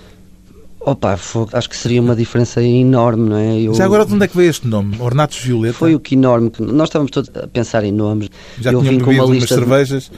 Opa, 0.82 1.18
acho 1.52 1.68
que 1.68 1.76
seria 1.76 2.00
uma 2.00 2.16
diferença 2.16 2.62
enorme, 2.62 3.28
não 3.28 3.36
é? 3.36 3.60
Eu... 3.60 3.74
Já 3.74 3.84
agora 3.84 4.06
de 4.06 4.14
onde 4.14 4.24
é 4.24 4.28
que 4.28 4.36
veio 4.36 4.48
este 4.48 4.66
nome? 4.66 4.96
Ornatos 4.98 5.38
Violeta? 5.38 5.74
Foi 5.74 5.94
o 5.94 6.00
que 6.00 6.14
enorme. 6.14 6.50
Nós 6.58 6.88
estávamos 6.88 7.10
todos 7.10 7.30
a 7.36 7.46
pensar 7.46 7.84
em 7.84 7.92
nomes. 7.92 8.30
Já 8.58 8.72
eu 8.72 8.80
vim 8.80 8.98
com 8.98 9.10
uma 9.10 9.24
lista 9.26 9.54
de 9.54 9.60
cervejas? 9.60 10.10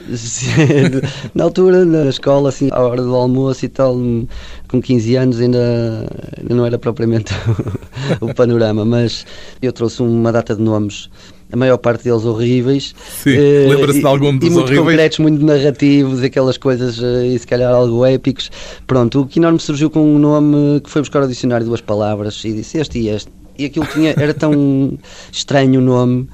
na 1.35 1.43
altura, 1.43 1.83
na 1.83 2.05
escola, 2.05 2.47
assim, 2.47 2.69
à 2.71 2.79
hora 2.79 3.01
do 3.01 3.13
almoço 3.13 3.65
e 3.65 3.67
tal, 3.67 3.97
com 4.69 4.81
15 4.81 5.15
anos 5.17 5.41
ainda 5.41 6.07
não 6.49 6.65
era 6.65 6.79
propriamente 6.79 7.33
o 8.21 8.33
panorama, 8.33 8.85
mas 8.85 9.25
eu 9.61 9.73
trouxe 9.73 10.01
uma 10.01 10.31
data 10.31 10.55
de 10.55 10.61
nomes 10.61 11.09
a 11.53 11.55
maior 11.55 11.77
parte 11.77 12.03
deles 12.03 12.25
horríveis. 12.25 12.95
Sim, 13.21 13.37
uh, 13.37 13.69
lembra-se 13.69 13.99
de 13.99 14.05
algum 14.05 14.35
dos 14.35 14.47
e 14.47 14.51
muito 14.51 14.65
horríveis? 14.65 14.87
concretos, 14.87 15.19
muito 15.19 15.45
narrativos, 15.45 16.23
aquelas 16.23 16.57
coisas 16.57 16.99
uh, 16.99 17.23
e 17.23 17.37
se 17.37 17.45
calhar 17.45 17.71
algo 17.71 18.03
épicos. 18.03 18.49
Pronto, 18.87 19.21
o 19.21 19.27
Quinorme 19.27 19.59
surgiu 19.59 19.91
com 19.91 20.03
um 20.03 20.17
nome 20.17 20.81
que 20.81 20.89
foi 20.89 21.03
buscar 21.03 21.21
ao 21.21 21.27
dicionário 21.27 21.65
duas 21.65 21.79
palavras 21.79 22.43
e 22.43 22.51
disse 22.51 22.79
este 22.79 22.99
e 22.99 23.09
este. 23.09 23.31
E 23.57 23.65
aquilo 23.65 23.85
tinha, 23.85 24.15
era 24.17 24.33
tão 24.33 24.97
estranho 25.31 25.79
o 25.79 25.83
nome 25.83 26.27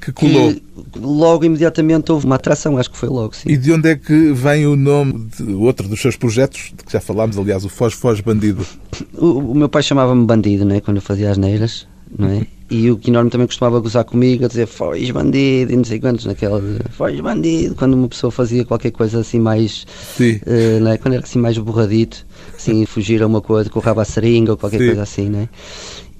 que 0.00 0.12
colou. 0.12 0.54
Que 0.54 0.98
logo 0.98 1.44
imediatamente 1.44 2.10
houve 2.10 2.24
uma 2.24 2.36
atração, 2.36 2.78
acho 2.78 2.90
que 2.90 2.96
foi 2.96 3.10
logo, 3.10 3.36
sim. 3.36 3.50
E 3.50 3.58
de 3.58 3.70
onde 3.70 3.90
é 3.90 3.96
que 3.96 4.32
vem 4.32 4.66
o 4.66 4.76
nome 4.76 5.28
de 5.38 5.52
outro 5.52 5.86
dos 5.86 6.00
seus 6.00 6.16
projetos, 6.16 6.72
de 6.74 6.84
que 6.84 6.92
já 6.92 7.00
falámos, 7.00 7.36
aliás, 7.36 7.66
o 7.66 7.68
Foz 7.68 7.92
Foz 7.92 8.20
Bandido? 8.20 8.64
O, 9.16 9.52
o 9.52 9.54
meu 9.54 9.68
pai 9.68 9.82
chamava-me 9.82 10.24
Bandido, 10.24 10.64
né, 10.64 10.80
quando 10.80 10.98
eu 10.98 11.02
fazia 11.02 11.30
as 11.30 11.36
neiras, 11.36 11.86
não 12.16 12.28
é? 12.28 12.46
E 12.74 12.90
o 12.90 12.96
Quinorme 12.96 13.30
também 13.30 13.46
costumava 13.46 13.78
gozar 13.78 14.02
comigo, 14.02 14.44
a 14.44 14.48
dizer 14.48 14.66
Foz 14.66 15.08
bandido 15.12 15.72
e 15.72 15.76
não 15.76 15.84
sei 15.84 16.00
quantos, 16.00 16.26
naquela 16.26 16.60
de 16.60 16.80
Foz 16.90 17.20
bandido, 17.20 17.76
quando 17.76 17.94
uma 17.94 18.08
pessoa 18.08 18.32
fazia 18.32 18.64
qualquer 18.64 18.90
coisa 18.90 19.20
assim 19.20 19.38
mais. 19.38 19.86
Uh? 20.18 20.98
Quando 21.00 21.14
era 21.14 21.22
assim 21.22 21.38
mais 21.38 21.56
borradito, 21.56 22.26
assim, 22.52 22.84
fugir 22.86 23.22
a 23.22 23.28
uma 23.28 23.40
coisa, 23.40 23.70
com 23.70 23.78
o 23.78 23.82
rabo 23.82 24.00
à 24.00 24.04
seringa 24.04 24.50
ou 24.50 24.58
qualquer 24.58 24.78
Sim. 24.78 24.86
coisa 24.86 25.02
assim, 25.02 25.28
não 25.28 25.38
é? 25.38 25.48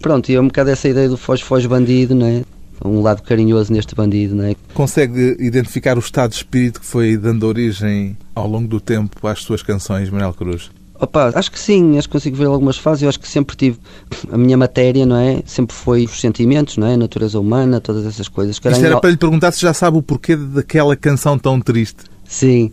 Pronto, 0.01 0.31
e 0.31 0.37
é 0.37 0.41
um 0.41 0.47
bocado 0.47 0.71
essa 0.71 0.89
ideia 0.89 1.09
do 1.09 1.17
Foz 1.17 1.41
Foz 1.41 1.67
bandido, 1.67 2.15
não 2.15 2.27
é? 2.27 2.43
Um 2.85 3.03
lado 3.03 3.23
carinhoso 3.23 3.73
neste 3.73 3.93
bandido, 3.97 4.37
não 4.37 4.45
é? 4.45 4.55
Consegue 4.75 5.37
identificar 5.41 5.97
o 5.97 6.01
estado 6.01 6.31
de 6.31 6.37
espírito 6.37 6.79
que 6.79 6.87
foi 6.87 7.17
dando 7.17 7.45
origem 7.49 8.17
ao 8.33 8.47
longo 8.47 8.69
do 8.69 8.81
tempo 8.81 9.27
às 9.27 9.43
suas 9.43 9.61
canções, 9.61 10.09
Manuel 10.09 10.35
Cruz? 10.35 10.71
Opa, 10.99 11.33
acho 11.35 11.51
que 11.51 11.59
sim, 11.59 11.99
acho 11.99 12.09
que 12.09 12.13
consigo 12.13 12.37
ver 12.37 12.47
algumas 12.47 12.79
fases. 12.79 13.03
Eu 13.03 13.09
acho 13.09 13.19
que 13.19 13.29
sempre 13.29 13.57
tive 13.57 13.79
a 14.31 14.39
minha 14.39 14.57
matéria, 14.57 15.05
não 15.05 15.17
é? 15.17 15.43
Sempre 15.45 15.75
foi 15.75 16.05
os 16.05 16.21
sentimentos, 16.21 16.77
não 16.77 16.87
é? 16.87 16.95
A 16.95 16.97
natureza 16.97 17.39
humana, 17.39 17.81
todas 17.81 18.07
essas 18.07 18.29
coisas. 18.29 18.57
Isto 18.57 18.69
era 18.69 19.01
para 19.01 19.11
lhe 19.11 19.17
perguntar 19.17 19.53
se 19.53 19.61
já 19.61 19.75
sabe 19.75 19.99
o 19.99 20.03
porquê 20.03 20.37
daquela 20.37 20.95
canção 20.95 21.39
tão 21.39 21.61
triste. 21.61 22.05
Sim. 22.25 22.73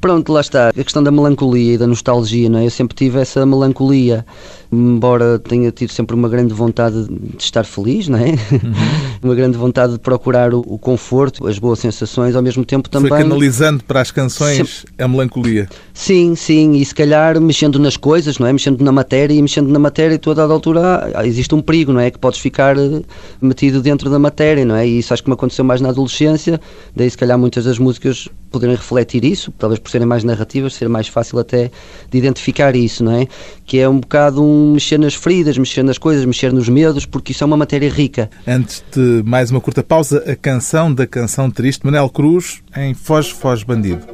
Pronto, 0.00 0.32
lá 0.32 0.40
está. 0.40 0.70
A 0.70 0.72
questão 0.72 1.02
da 1.02 1.12
melancolia 1.12 1.74
e 1.74 1.78
da 1.78 1.86
nostalgia, 1.86 2.48
não 2.48 2.58
é? 2.58 2.66
Eu 2.66 2.70
sempre 2.70 2.96
tive 2.96 3.20
essa 3.20 3.46
melancolia 3.46 4.26
embora 4.72 5.38
tenha 5.38 5.70
tido 5.70 5.92
sempre 5.92 6.16
uma 6.16 6.28
grande 6.28 6.54
vontade 6.54 7.06
de 7.06 7.42
estar 7.42 7.64
feliz, 7.64 8.08
não 8.08 8.18
é? 8.18 8.30
Uhum. 8.30 8.72
uma 9.22 9.34
grande 9.34 9.58
vontade 9.58 9.92
de 9.92 9.98
procurar 9.98 10.54
o, 10.54 10.60
o, 10.60 10.78
conforto, 10.78 11.46
as 11.46 11.58
boas 11.58 11.78
sensações, 11.78 12.34
ao 12.34 12.42
mesmo 12.42 12.64
tempo 12.64 12.88
também. 12.88 13.10
Foi 13.10 13.18
canalizando 13.18 13.84
para 13.84 14.00
as 14.00 14.10
canções 14.10 14.56
sempre... 14.56 15.04
a 15.04 15.06
melancolia. 15.06 15.68
Sim, 15.92 16.34
sim, 16.34 16.72
e 16.72 16.84
se 16.84 16.94
calhar 16.94 17.38
mexendo 17.38 17.78
nas 17.78 17.98
coisas, 17.98 18.38
não 18.38 18.46
é? 18.46 18.52
Mexendo 18.52 18.82
na 18.82 18.90
matéria 18.90 19.34
e 19.34 19.42
mexendo 19.42 19.68
na 19.68 19.78
matéria, 19.78 20.18
toda 20.18 20.42
a 20.42 20.46
altura 20.46 21.12
existe 21.24 21.54
um 21.54 21.60
perigo, 21.60 21.92
não 21.92 22.00
é? 22.00 22.10
Que 22.10 22.18
podes 22.18 22.40
ficar 22.40 22.78
eh, 22.78 23.02
metido 23.40 23.82
dentro 23.82 24.08
da 24.08 24.18
matéria, 24.18 24.64
não 24.64 24.74
é? 24.74 24.88
E 24.88 24.98
isso 24.98 25.12
acho 25.12 25.22
que 25.22 25.28
me 25.28 25.34
aconteceu 25.34 25.64
mais 25.64 25.82
na 25.82 25.90
adolescência, 25.90 26.58
daí 26.96 27.10
se 27.10 27.18
calhar 27.18 27.38
muitas 27.38 27.64
das 27.64 27.78
músicas 27.78 28.28
poderem 28.50 28.76
refletir 28.76 29.24
isso, 29.24 29.52
talvez 29.58 29.78
por 29.78 29.90
serem 29.90 30.06
mais 30.06 30.24
narrativas, 30.24 30.74
ser 30.74 30.88
mais 30.88 31.08
fácil 31.08 31.38
até 31.38 31.70
de 32.10 32.18
identificar 32.18 32.76
isso, 32.76 33.02
não 33.02 33.12
é? 33.12 33.26
Que 33.64 33.78
é 33.78 33.88
um 33.88 33.98
bocado 33.98 34.42
um 34.42 34.61
mexer 34.62 34.98
nas 34.98 35.14
feridas, 35.14 35.58
mexer 35.58 35.82
nas 35.82 35.98
coisas, 35.98 36.24
mexer 36.24 36.52
nos 36.52 36.68
medos, 36.68 37.04
porque 37.04 37.32
isso 37.32 37.42
é 37.42 37.46
uma 37.46 37.56
matéria 37.56 37.90
rica. 37.90 38.30
Antes 38.46 38.84
de 38.94 39.22
mais 39.24 39.50
uma 39.50 39.60
curta 39.60 39.82
pausa, 39.82 40.22
a 40.30 40.36
canção 40.36 40.92
da 40.92 41.06
canção 41.06 41.50
triste, 41.50 41.84
Manel 41.84 42.08
Cruz, 42.08 42.62
em 42.76 42.94
Foz, 42.94 43.28
Foz 43.28 43.62
Bandido. 43.62 44.06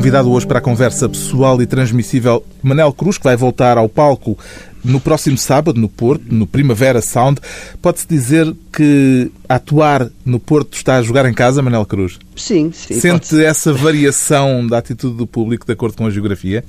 Convidado 0.00 0.32
hoje 0.32 0.46
para 0.46 0.60
a 0.60 0.62
conversa 0.62 1.06
pessoal 1.10 1.60
e 1.60 1.66
transmissível 1.66 2.42
Manel 2.62 2.90
Cruz, 2.90 3.18
que 3.18 3.24
vai 3.24 3.36
voltar 3.36 3.76
ao 3.76 3.86
palco 3.86 4.38
no 4.82 4.98
próximo 4.98 5.36
sábado, 5.36 5.78
no 5.78 5.90
Porto, 5.90 6.24
no 6.30 6.46
Primavera 6.46 7.02
Sound. 7.02 7.38
Pode-se 7.82 8.08
dizer 8.08 8.50
que 8.72 9.30
atuar 9.46 10.08
no 10.24 10.40
Porto 10.40 10.72
está 10.72 10.96
a 10.96 11.02
jogar 11.02 11.26
em 11.26 11.34
casa, 11.34 11.60
Manel 11.60 11.84
Cruz? 11.84 12.18
Sim, 12.34 12.72
sim. 12.72 12.98
Sente 12.98 13.44
essa 13.44 13.74
variação 13.74 14.66
da 14.66 14.78
atitude 14.78 15.18
do 15.18 15.26
público 15.26 15.66
de 15.66 15.72
acordo 15.74 15.98
com 15.98 16.06
a 16.06 16.10
geografia? 16.10 16.64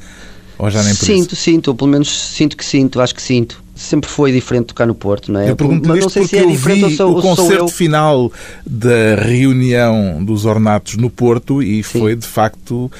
Ou 0.58 0.70
já 0.70 0.84
nem 0.84 0.94
por 0.94 1.06
Sinto, 1.06 1.32
isso? 1.34 1.42
sinto, 1.42 1.68
ou 1.70 1.76
pelo 1.76 1.90
menos 1.90 2.10
sinto 2.34 2.58
que 2.58 2.66
sinto, 2.66 3.00
acho 3.00 3.16
que 3.16 3.22
sinto 3.22 3.64
sempre 3.82 4.10
foi 4.10 4.32
diferente 4.32 4.68
tocar 4.68 4.86
no 4.86 4.96
Porto, 4.96 5.32
não 5.32 5.40
é? 5.40 5.50
Eu 5.50 5.56
pergunto 5.56 5.88
Mas 5.88 6.00
não 6.00 6.10
sei 6.10 6.26
se 6.26 6.38
é 6.38 6.46
diferente 6.46 6.84
ou 6.84 6.92
sou, 6.92 7.18
o 7.18 7.22
concerto 7.22 7.68
final 7.68 8.32
da 8.66 9.16
reunião 9.16 10.24
dos 10.24 10.46
ornatos 10.46 10.96
no 10.98 11.10
Porto 11.10 11.62
e 11.62 11.84
sim. 11.84 12.00
foi 12.00 12.16
de 12.16 12.28
facto 12.28 12.92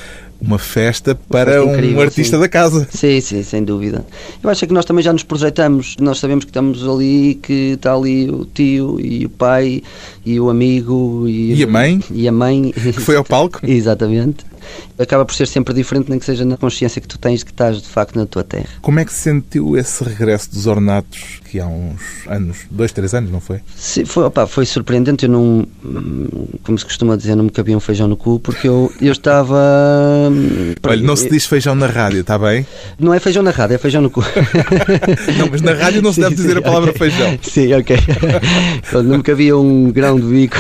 uma 0.42 0.58
festa 0.58 1.14
para 1.30 1.64
uma 1.64 1.74
incrível, 1.74 2.00
um 2.00 2.02
artista 2.02 2.36
sim. 2.36 2.42
da 2.42 2.50
casa. 2.50 2.88
Sim, 2.90 3.22
sim, 3.22 3.44
sem 3.44 3.64
dúvida. 3.64 4.04
Eu 4.42 4.50
acho 4.50 4.66
que 4.66 4.74
nós 4.74 4.86
também 4.86 5.04
já 5.04 5.14
nos 5.14 5.24
projetamos, 5.24 5.96
nós 6.00 6.18
sabemos 6.18 6.44
que 6.44 6.50
estamos 6.50 6.88
ali, 6.88 7.36
que 7.36 7.74
está 7.74 7.94
ali 7.94 8.30
o 8.30 8.44
tio 8.46 9.00
e 9.00 9.26
o 9.26 9.30
pai 9.30 9.84
e 10.26 10.40
o 10.40 10.50
amigo 10.50 11.28
e, 11.28 11.54
e 11.54 11.64
a 11.64 11.68
mãe. 11.68 12.04
E 12.10 12.28
a 12.28 12.32
mãe. 12.32 12.72
Que 12.72 12.94
foi 12.94 13.16
ao 13.16 13.24
palco. 13.24 13.60
Exatamente 13.64 14.51
acaba 14.98 15.26
por 15.26 15.34
ser 15.34 15.48
sempre 15.48 15.74
diferente, 15.74 16.10
nem 16.10 16.20
que 16.20 16.26
seja 16.26 16.46
na 16.46 16.58
consciência 16.58 17.02
que 17.02 17.08
tu 17.08 17.18
tens 17.18 17.40
de 17.40 17.46
que 17.46 17.52
estás 17.52 17.82
de 17.82 17.88
facto 17.88 18.16
na 18.16 18.26
tua 18.26 18.44
terra. 18.44 18.68
Como 18.82 19.00
é 19.00 19.06
que 19.06 19.14
se 19.14 19.20
sentiu 19.20 19.78
esse 19.78 20.04
regresso 20.04 20.52
dos 20.52 20.68
ornatos 20.68 21.42
que 21.50 21.60
há 21.60 21.68
uns 21.68 22.02
anos, 22.28 22.60
dois, 22.70 22.92
três 22.92 23.14
anos, 23.14 23.30
não 23.30 23.42
foi? 23.42 23.60
Sim, 23.76 24.06
foi, 24.06 24.24
opa, 24.24 24.48
foi 24.48 24.66
surpreendente. 24.66 25.26
Eu 25.26 25.32
não, 25.32 25.68
como 26.64 26.78
se 26.78 26.86
costuma 26.86 27.18
dizer, 27.18 27.36
não 27.36 27.46
me 27.46 27.50
cabia 27.50 27.76
um 27.76 27.80
feijão 27.80 28.08
no 28.08 28.16
cu, 28.16 28.40
porque 28.40 28.68
eu, 28.68 28.92
eu 29.02 29.12
estava. 29.12 29.58
Olha, 30.84 31.02
não 31.02 31.16
se 31.16 31.30
diz 31.30 31.46
feijão 31.46 31.76
na 31.76 31.88
rádio, 31.88 32.22
está 32.22 32.38
bem? 32.40 32.66
Não 32.98 33.14
é 33.14 33.20
feijão 33.20 33.44
na 33.44 33.52
rádio, 33.52 33.76
é 33.76 33.78
feijão 33.78 34.02
no 34.02 34.10
cu. 34.10 34.22
não, 35.38 35.48
mas 35.52 35.62
na 35.62 35.74
rádio 35.74 36.02
não 36.02 36.12
se 36.12 36.16
sim, 36.16 36.22
deve 36.22 36.36
dizer 36.36 36.54
sim, 36.54 36.60
a 36.60 36.62
palavra 36.62 36.92
okay. 36.92 37.10
feijão. 37.10 37.40
Sim, 37.42 37.74
ok. 37.74 37.98
não 39.04 39.18
me 39.18 39.24
cabia 39.24 39.58
um 39.58 39.92
grão 39.92 40.20
de 40.20 40.26
bico. 40.26 40.58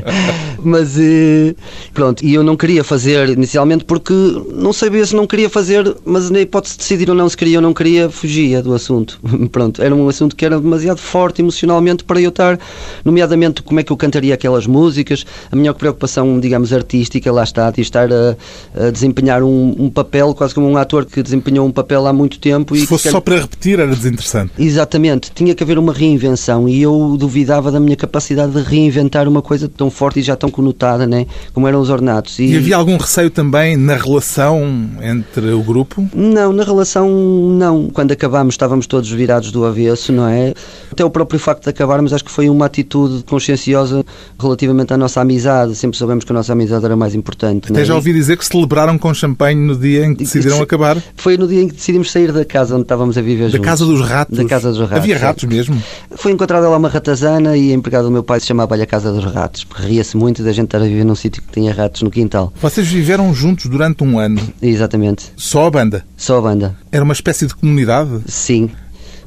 mas 0.64 0.98
eh, 0.98 1.54
pronto, 1.92 2.24
e 2.24 2.32
eu 2.32 2.42
não 2.42 2.56
queria 2.56 2.82
fazer 2.82 3.31
inicialmente 3.32 3.84
porque 3.84 4.12
não 4.52 4.72
sabia 4.72 5.04
se 5.04 5.14
não 5.14 5.26
queria 5.26 5.48
fazer, 5.48 5.94
mas 6.04 6.30
na 6.30 6.40
hipótese 6.40 6.74
de 6.74 6.78
decidir 6.78 7.10
ou 7.10 7.16
não 7.16 7.28
se 7.28 7.36
queria 7.36 7.58
ou 7.58 7.62
não 7.62 7.74
queria, 7.74 8.08
fugia 8.10 8.62
do 8.62 8.74
assunto. 8.74 9.20
Pronto, 9.50 9.82
era 9.82 9.94
um 9.94 10.08
assunto 10.08 10.36
que 10.36 10.44
era 10.44 10.60
demasiado 10.60 10.98
forte 10.98 11.42
emocionalmente 11.42 12.04
para 12.04 12.20
eu 12.20 12.28
estar, 12.28 12.58
nomeadamente 13.04 13.62
como 13.62 13.80
é 13.80 13.82
que 13.82 13.92
eu 13.92 13.96
cantaria 13.96 14.34
aquelas 14.34 14.66
músicas, 14.66 15.24
a 15.50 15.56
minha 15.56 15.72
preocupação, 15.74 16.38
digamos, 16.38 16.72
artística, 16.72 17.30
lá 17.32 17.42
está, 17.42 17.70
de 17.70 17.80
estar 17.80 18.08
a, 18.12 18.36
a 18.74 18.90
desempenhar 18.90 19.42
um, 19.42 19.74
um, 19.78 19.90
papel, 19.90 20.34
quase 20.34 20.54
como 20.54 20.68
um 20.68 20.76
ator 20.76 21.04
que 21.04 21.22
desempenhou 21.22 21.66
um 21.66 21.72
papel 21.72 22.06
há 22.06 22.12
muito 22.12 22.38
tempo. 22.38 22.76
Se 22.76 22.86
fosse 22.86 23.10
só 23.10 23.20
para 23.20 23.40
repetir, 23.40 23.80
era 23.80 23.94
desinteressante. 23.94 24.52
Exatamente, 24.58 25.30
tinha 25.34 25.54
que 25.54 25.62
haver 25.62 25.78
uma 25.78 25.92
reinvenção 25.92 26.68
e 26.68 26.80
eu 26.80 27.16
duvidava 27.18 27.70
da 27.70 27.80
minha 27.80 27.96
capacidade 27.96 28.52
de 28.52 28.62
reinventar 28.62 29.28
uma 29.28 29.42
coisa 29.42 29.68
tão 29.68 29.90
forte 29.90 30.20
e 30.20 30.22
já 30.22 30.36
tão 30.36 30.50
conotada, 30.50 31.06
né? 31.06 31.26
como 31.52 31.68
eram 31.68 31.80
os 31.80 31.90
ornatos. 31.90 32.38
E... 32.38 32.46
e 32.46 32.56
havia 32.56 32.76
algum 32.76 32.96
receio 32.96 33.21
também 33.30 33.76
na 33.76 33.94
relação 33.94 34.88
entre 35.00 35.52
o 35.52 35.62
grupo? 35.62 36.08
Não, 36.14 36.52
na 36.52 36.64
relação 36.64 37.08
não. 37.08 37.88
Quando 37.90 38.12
acabámos 38.12 38.54
estávamos 38.54 38.86
todos 38.86 39.10
virados 39.10 39.50
do 39.50 39.64
avesso, 39.64 40.12
não 40.12 40.28
é? 40.28 40.54
Até 40.90 41.04
o 41.04 41.10
próprio 41.10 41.38
facto 41.38 41.64
de 41.64 41.70
acabarmos 41.70 42.12
acho 42.12 42.24
que 42.24 42.30
foi 42.30 42.48
uma 42.48 42.66
atitude 42.66 43.22
conscienciosa 43.24 44.04
relativamente 44.38 44.92
à 44.92 44.96
nossa 44.96 45.20
amizade. 45.20 45.74
Sempre 45.74 45.96
soubemos 45.96 46.24
que 46.24 46.32
a 46.32 46.34
nossa 46.34 46.52
amizade 46.52 46.84
era 46.84 46.96
mais 46.96 47.14
importante. 47.14 47.72
Até 47.72 47.82
é? 47.82 47.84
já 47.84 47.94
ouvi 47.94 48.12
dizer 48.12 48.36
que 48.36 48.44
celebraram 48.44 48.98
com 48.98 49.12
champanhe 49.14 49.58
no 49.58 49.76
dia 49.76 50.04
em 50.04 50.14
que 50.14 50.24
decidiram 50.24 50.60
acabar. 50.60 50.96
Foi 51.16 51.36
no 51.36 51.46
dia 51.46 51.62
em 51.62 51.68
que 51.68 51.74
decidimos 51.74 52.10
sair 52.10 52.32
da 52.32 52.44
casa 52.44 52.74
onde 52.74 52.82
estávamos 52.82 53.16
a 53.16 53.22
viver 53.22 53.44
da 53.44 53.50
juntos. 53.50 53.60
Da 53.60 53.66
casa 53.66 53.86
dos 53.86 54.00
ratos? 54.00 54.38
Da 54.38 54.44
casa 54.44 54.70
dos 54.70 54.80
ratos. 54.80 54.96
Havia 54.96 55.18
ratos 55.18 55.44
mesmo? 55.44 55.82
Foi 56.16 56.32
encontrada 56.32 56.68
lá 56.68 56.76
uma 56.76 56.88
ratazana 56.88 57.56
e 57.56 57.70
a 57.70 57.74
empregada 57.74 58.04
do 58.04 58.10
meu 58.10 58.22
pai 58.22 58.40
se 58.40 58.46
chamava-lhe 58.46 58.82
a 58.82 58.86
casa 58.86 59.12
dos 59.12 59.24
ratos, 59.24 59.66
ria-se 59.74 60.16
muito 60.16 60.42
da 60.42 60.52
gente 60.52 60.66
estar 60.66 60.78
a 60.78 60.84
viver 60.84 61.04
num 61.04 61.14
sítio 61.14 61.42
que 61.42 61.52
tinha 61.52 61.72
ratos 61.72 62.02
no 62.02 62.10
quintal. 62.10 62.52
Vocês 62.60 62.86
viveram 62.86 63.11
juntos 63.34 63.66
durante 63.66 64.04
um 64.04 64.18
ano? 64.18 64.40
Exatamente. 64.60 65.32
Só 65.36 65.66
a 65.66 65.70
banda? 65.70 66.04
Só 66.16 66.38
a 66.38 66.42
banda. 66.42 66.76
Era 66.90 67.02
uma 67.02 67.12
espécie 67.12 67.46
de 67.46 67.54
comunidade? 67.54 68.20
Sim 68.26 68.70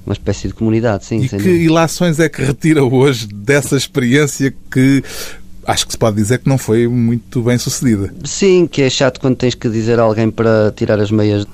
uma 0.05 0.13
espécie 0.13 0.47
de 0.47 0.53
comunidade, 0.53 1.03
sim. 1.03 1.17
E 1.23 1.27
que 1.27 1.35
dúvida. 1.35 1.55
ilações 1.55 2.19
é 2.19 2.29
que 2.29 2.39
retira 2.39 2.83
hoje 2.83 3.27
dessa 3.27 3.75
experiência 3.75 4.53
que 4.71 5.03
acho 5.65 5.85
que 5.85 5.93
se 5.93 5.97
pode 5.97 6.15
dizer 6.15 6.39
que 6.39 6.47
não 6.47 6.57
foi 6.57 6.87
muito 6.87 7.41
bem 7.41 7.57
sucedida? 7.57 8.13
Sim, 8.23 8.67
que 8.67 8.83
é 8.83 8.89
chato 8.89 9.19
quando 9.19 9.35
tens 9.35 9.55
que 9.55 9.67
dizer 9.67 9.99
a 9.99 10.03
alguém 10.03 10.29
para 10.29 10.71
tirar 10.75 10.99
as 10.99 11.09
meias 11.09 11.45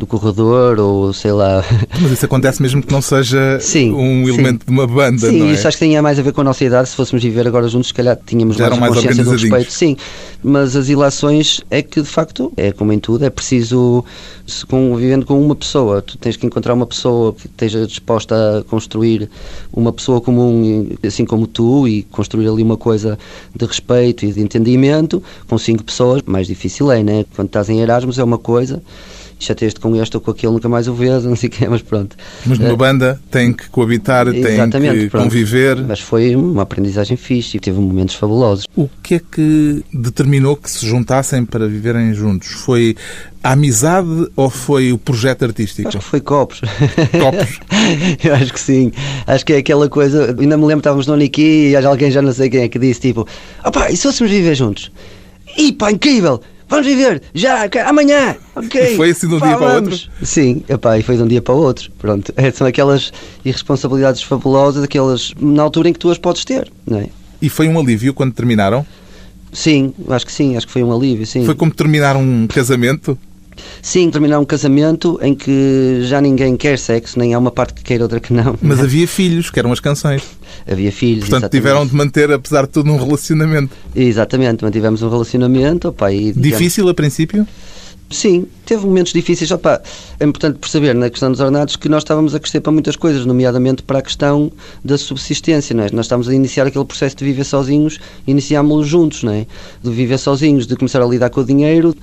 do 0.00 0.06
corredor 0.06 0.80
ou 0.80 1.12
sei 1.12 1.30
lá. 1.30 1.62
Mas 2.00 2.12
isso 2.12 2.24
acontece 2.24 2.62
mesmo 2.62 2.82
que 2.82 2.90
não 2.90 3.02
seja 3.02 3.60
sim, 3.60 3.92
um 3.92 4.26
elemento 4.26 4.64
sim. 4.64 4.66
de 4.66 4.72
uma 4.72 4.86
banda, 4.86 5.28
sim, 5.28 5.38
não 5.38 5.46
é? 5.46 5.52
isso 5.52 5.68
acho 5.68 5.76
que 5.76 5.84
tinha 5.84 6.00
mais 6.00 6.18
a 6.18 6.22
ver 6.22 6.32
com 6.32 6.40
a 6.40 6.44
nossa 6.44 6.64
idade. 6.64 6.88
Se 6.88 6.96
fôssemos 6.96 7.22
viver 7.22 7.46
agora 7.46 7.68
juntos, 7.68 7.88
se 7.88 7.94
calhar 7.94 8.18
tínhamos 8.26 8.56
mais, 8.56 8.78
mais 8.78 8.94
consciência 8.94 9.22
do 9.22 9.30
respeito. 9.30 9.70
Sim, 9.70 9.96
mas 10.42 10.74
as 10.74 10.88
ilações 10.88 11.60
é 11.70 11.82
que 11.82 12.00
de 12.00 12.08
facto, 12.08 12.50
é 12.56 12.72
como 12.72 12.94
em 12.94 12.98
tudo, 12.98 13.26
é 13.26 13.30
preciso, 13.30 14.02
se 14.46 14.64
convivendo 14.64 15.26
com 15.26 15.38
uma 15.38 15.54
pessoa, 15.54 16.00
tu 16.00 16.16
tens 16.16 16.34
que 16.34 16.46
encontrar 16.46 16.72
uma 16.72 16.86
pessoa 16.86 17.34
que 17.34 17.46
esteja 17.46 17.86
disposta 17.86 18.60
a 18.60 18.64
construir 18.64 19.28
uma 19.70 19.92
pessoa 19.92 20.18
comum, 20.18 20.88
assim 21.06 21.26
como 21.26 21.46
tu, 21.46 21.86
e 21.86 22.04
construir 22.04 22.48
ali 22.48 22.62
uma 22.62 22.78
coisa 22.78 23.18
de 23.54 23.66
respeito 23.66 24.24
e 24.24 24.32
de 24.32 24.40
entendimento. 24.40 25.22
Com 25.46 25.58
cinco 25.58 25.84
pessoas, 25.84 26.22
mais 26.24 26.46
difícil 26.46 26.90
é, 26.90 27.02
né? 27.02 27.26
Quando 27.36 27.48
estás 27.48 27.68
em 27.68 27.80
Erasmus 27.80 28.18
é 28.18 28.24
uma 28.24 28.38
coisa 28.38 28.82
chateias-te 29.40 29.80
com 29.80 29.96
este 29.96 30.16
ou 30.16 30.20
com 30.20 30.30
aquele, 30.30 30.52
nunca 30.52 30.68
mais 30.68 30.86
o 30.86 30.94
vês, 30.94 31.24
não 31.26 31.34
sei 31.34 31.48
o 31.48 31.52
quê, 31.52 31.66
mas 31.68 31.82
pronto. 31.82 32.16
Mas 32.46 32.58
numa 32.58 32.74
uh, 32.74 32.76
banda 32.76 33.20
tem 33.30 33.52
que 33.52 33.68
coabitar, 33.70 34.30
tem 34.30 34.42
que 34.42 35.08
pronto. 35.08 35.24
conviver. 35.24 35.82
Mas 35.82 36.00
foi 36.00 36.36
uma 36.36 36.62
aprendizagem 36.62 37.16
fixe 37.16 37.56
e 37.56 37.60
teve 37.60 37.80
momentos 37.80 38.14
fabulosos. 38.14 38.66
O 38.76 38.88
que 39.02 39.14
é 39.14 39.18
que 39.20 39.82
determinou 39.92 40.56
que 40.56 40.70
se 40.70 40.86
juntassem 40.86 41.44
para 41.44 41.66
viverem 41.66 42.12
juntos? 42.12 42.48
Foi 42.48 42.94
a 43.42 43.52
amizade 43.52 44.28
ou 44.36 44.50
foi 44.50 44.92
o 44.92 44.98
projeto 44.98 45.44
artístico? 45.44 45.88
Acho 45.88 45.98
que 45.98 46.04
foi 46.04 46.20
copos. 46.20 46.60
Copos? 47.18 47.60
Eu 48.22 48.34
acho 48.34 48.52
que 48.52 48.60
sim. 48.60 48.92
Acho 49.26 49.44
que 49.46 49.54
é 49.54 49.56
aquela 49.58 49.88
coisa. 49.88 50.36
Ainda 50.38 50.56
me 50.56 50.64
lembro, 50.64 50.78
estávamos 50.80 51.06
no 51.06 51.16
Niki 51.16 51.70
e 51.70 51.76
alguém 51.76 52.10
já 52.10 52.20
não 52.20 52.32
sei 52.32 52.50
quem 52.50 52.62
é 52.62 52.68
que 52.68 52.78
disse 52.78 53.00
tipo: 53.00 53.26
opá, 53.64 53.90
e 53.90 53.96
se 53.96 54.02
fôssemos 54.02 54.30
viver 54.30 54.54
juntos? 54.54 54.92
E 55.56 55.72
pá, 55.72 55.90
incrível! 55.90 56.40
Vamos 56.70 56.86
viver, 56.86 57.20
já, 57.34 57.68
amanhã, 57.86 58.36
ok. 58.54 58.94
E 58.94 58.96
foi 58.96 59.10
assim 59.10 59.28
de 59.28 59.34
um 59.34 59.40
dia 59.40 59.58
para 59.58 59.68
o 59.68 59.74
outro? 59.74 59.98
Sim, 60.22 60.62
epá, 60.68 60.98
e 60.98 61.02
foi 61.02 61.16
de 61.16 61.22
um 61.22 61.28
dia 61.28 61.42
para 61.42 61.54
o 61.54 61.58
outro. 61.58 61.90
Pronto, 61.98 62.32
é, 62.36 62.50
são 62.50 62.66
aquelas 62.66 63.12
irresponsabilidades 63.44 64.22
fabulosas, 64.22 64.84
aquelas 64.84 65.34
na 65.38 65.62
altura 65.62 65.88
em 65.90 65.92
que 65.92 65.98
tu 65.98 66.10
as 66.10 66.16
podes 66.16 66.44
ter, 66.44 66.70
não 66.86 66.98
é? 66.98 67.08
E 67.42 67.48
foi 67.48 67.68
um 67.68 67.78
alívio 67.78 68.14
quando 68.14 68.32
terminaram? 68.32 68.86
Sim, 69.52 69.92
acho 70.08 70.24
que 70.24 70.32
sim, 70.32 70.56
acho 70.56 70.66
que 70.66 70.72
foi 70.72 70.82
um 70.82 70.94
alívio, 70.94 71.26
sim. 71.26 71.44
Foi 71.44 71.54
como 71.54 71.72
terminar 71.72 72.16
um 72.16 72.46
casamento? 72.46 73.18
Sim, 73.82 74.10
terminar 74.10 74.38
um 74.38 74.44
casamento 74.44 75.18
em 75.22 75.34
que 75.34 76.00
já 76.02 76.20
ninguém 76.20 76.56
quer 76.56 76.78
sexo, 76.78 77.18
nem 77.18 77.34
há 77.34 77.38
uma 77.38 77.50
parte 77.50 77.74
que 77.74 77.82
queira, 77.82 78.04
outra 78.04 78.20
que 78.20 78.32
não. 78.32 78.58
Mas 78.60 78.78
havia 78.80 79.06
filhos, 79.06 79.50
que 79.50 79.58
eram 79.58 79.72
as 79.72 79.80
canções. 79.80 80.22
Havia 80.70 80.92
filhos, 80.92 81.20
Portanto, 81.20 81.44
exatamente. 81.44 81.62
tiveram 81.62 81.86
de 81.86 81.94
manter, 81.94 82.30
apesar 82.30 82.62
de 82.62 82.68
tudo, 82.68 82.90
um 82.90 82.96
relacionamento. 82.96 83.74
Exatamente, 83.94 84.64
mantivemos 84.64 85.02
um 85.02 85.08
relacionamento. 85.08 85.88
Opa, 85.88 86.12
e, 86.12 86.32
Difícil 86.32 86.88
a 86.88 86.94
princípio? 86.94 87.46
Sim, 88.10 88.44
teve 88.66 88.84
momentos 88.84 89.12
difíceis. 89.12 89.48
Opa, 89.52 89.80
é 90.18 90.24
importante 90.24 90.58
perceber 90.58 90.94
na 90.94 91.08
questão 91.08 91.30
dos 91.30 91.40
ornados 91.40 91.76
que 91.76 91.88
nós 91.88 92.02
estávamos 92.02 92.34
a 92.34 92.40
crescer 92.40 92.60
para 92.60 92.72
muitas 92.72 92.96
coisas, 92.96 93.24
nomeadamente 93.24 93.84
para 93.84 94.00
a 94.00 94.02
questão 94.02 94.50
da 94.84 94.98
subsistência. 94.98 95.76
Não 95.76 95.84
é? 95.84 95.90
Nós 95.92 96.06
estávamos 96.06 96.28
a 96.28 96.34
iniciar 96.34 96.66
aquele 96.66 96.84
processo 96.84 97.16
de 97.16 97.24
viver 97.24 97.44
sozinhos, 97.44 98.00
iniciámos-lo 98.26 98.82
juntos, 98.82 99.22
não 99.22 99.32
é? 99.32 99.46
de 99.80 99.90
viver 99.90 100.18
sozinhos, 100.18 100.66
de 100.66 100.74
começar 100.74 101.00
a 101.00 101.06
lidar 101.06 101.30
com 101.30 101.40
o 101.40 101.44
dinheiro 101.44 101.94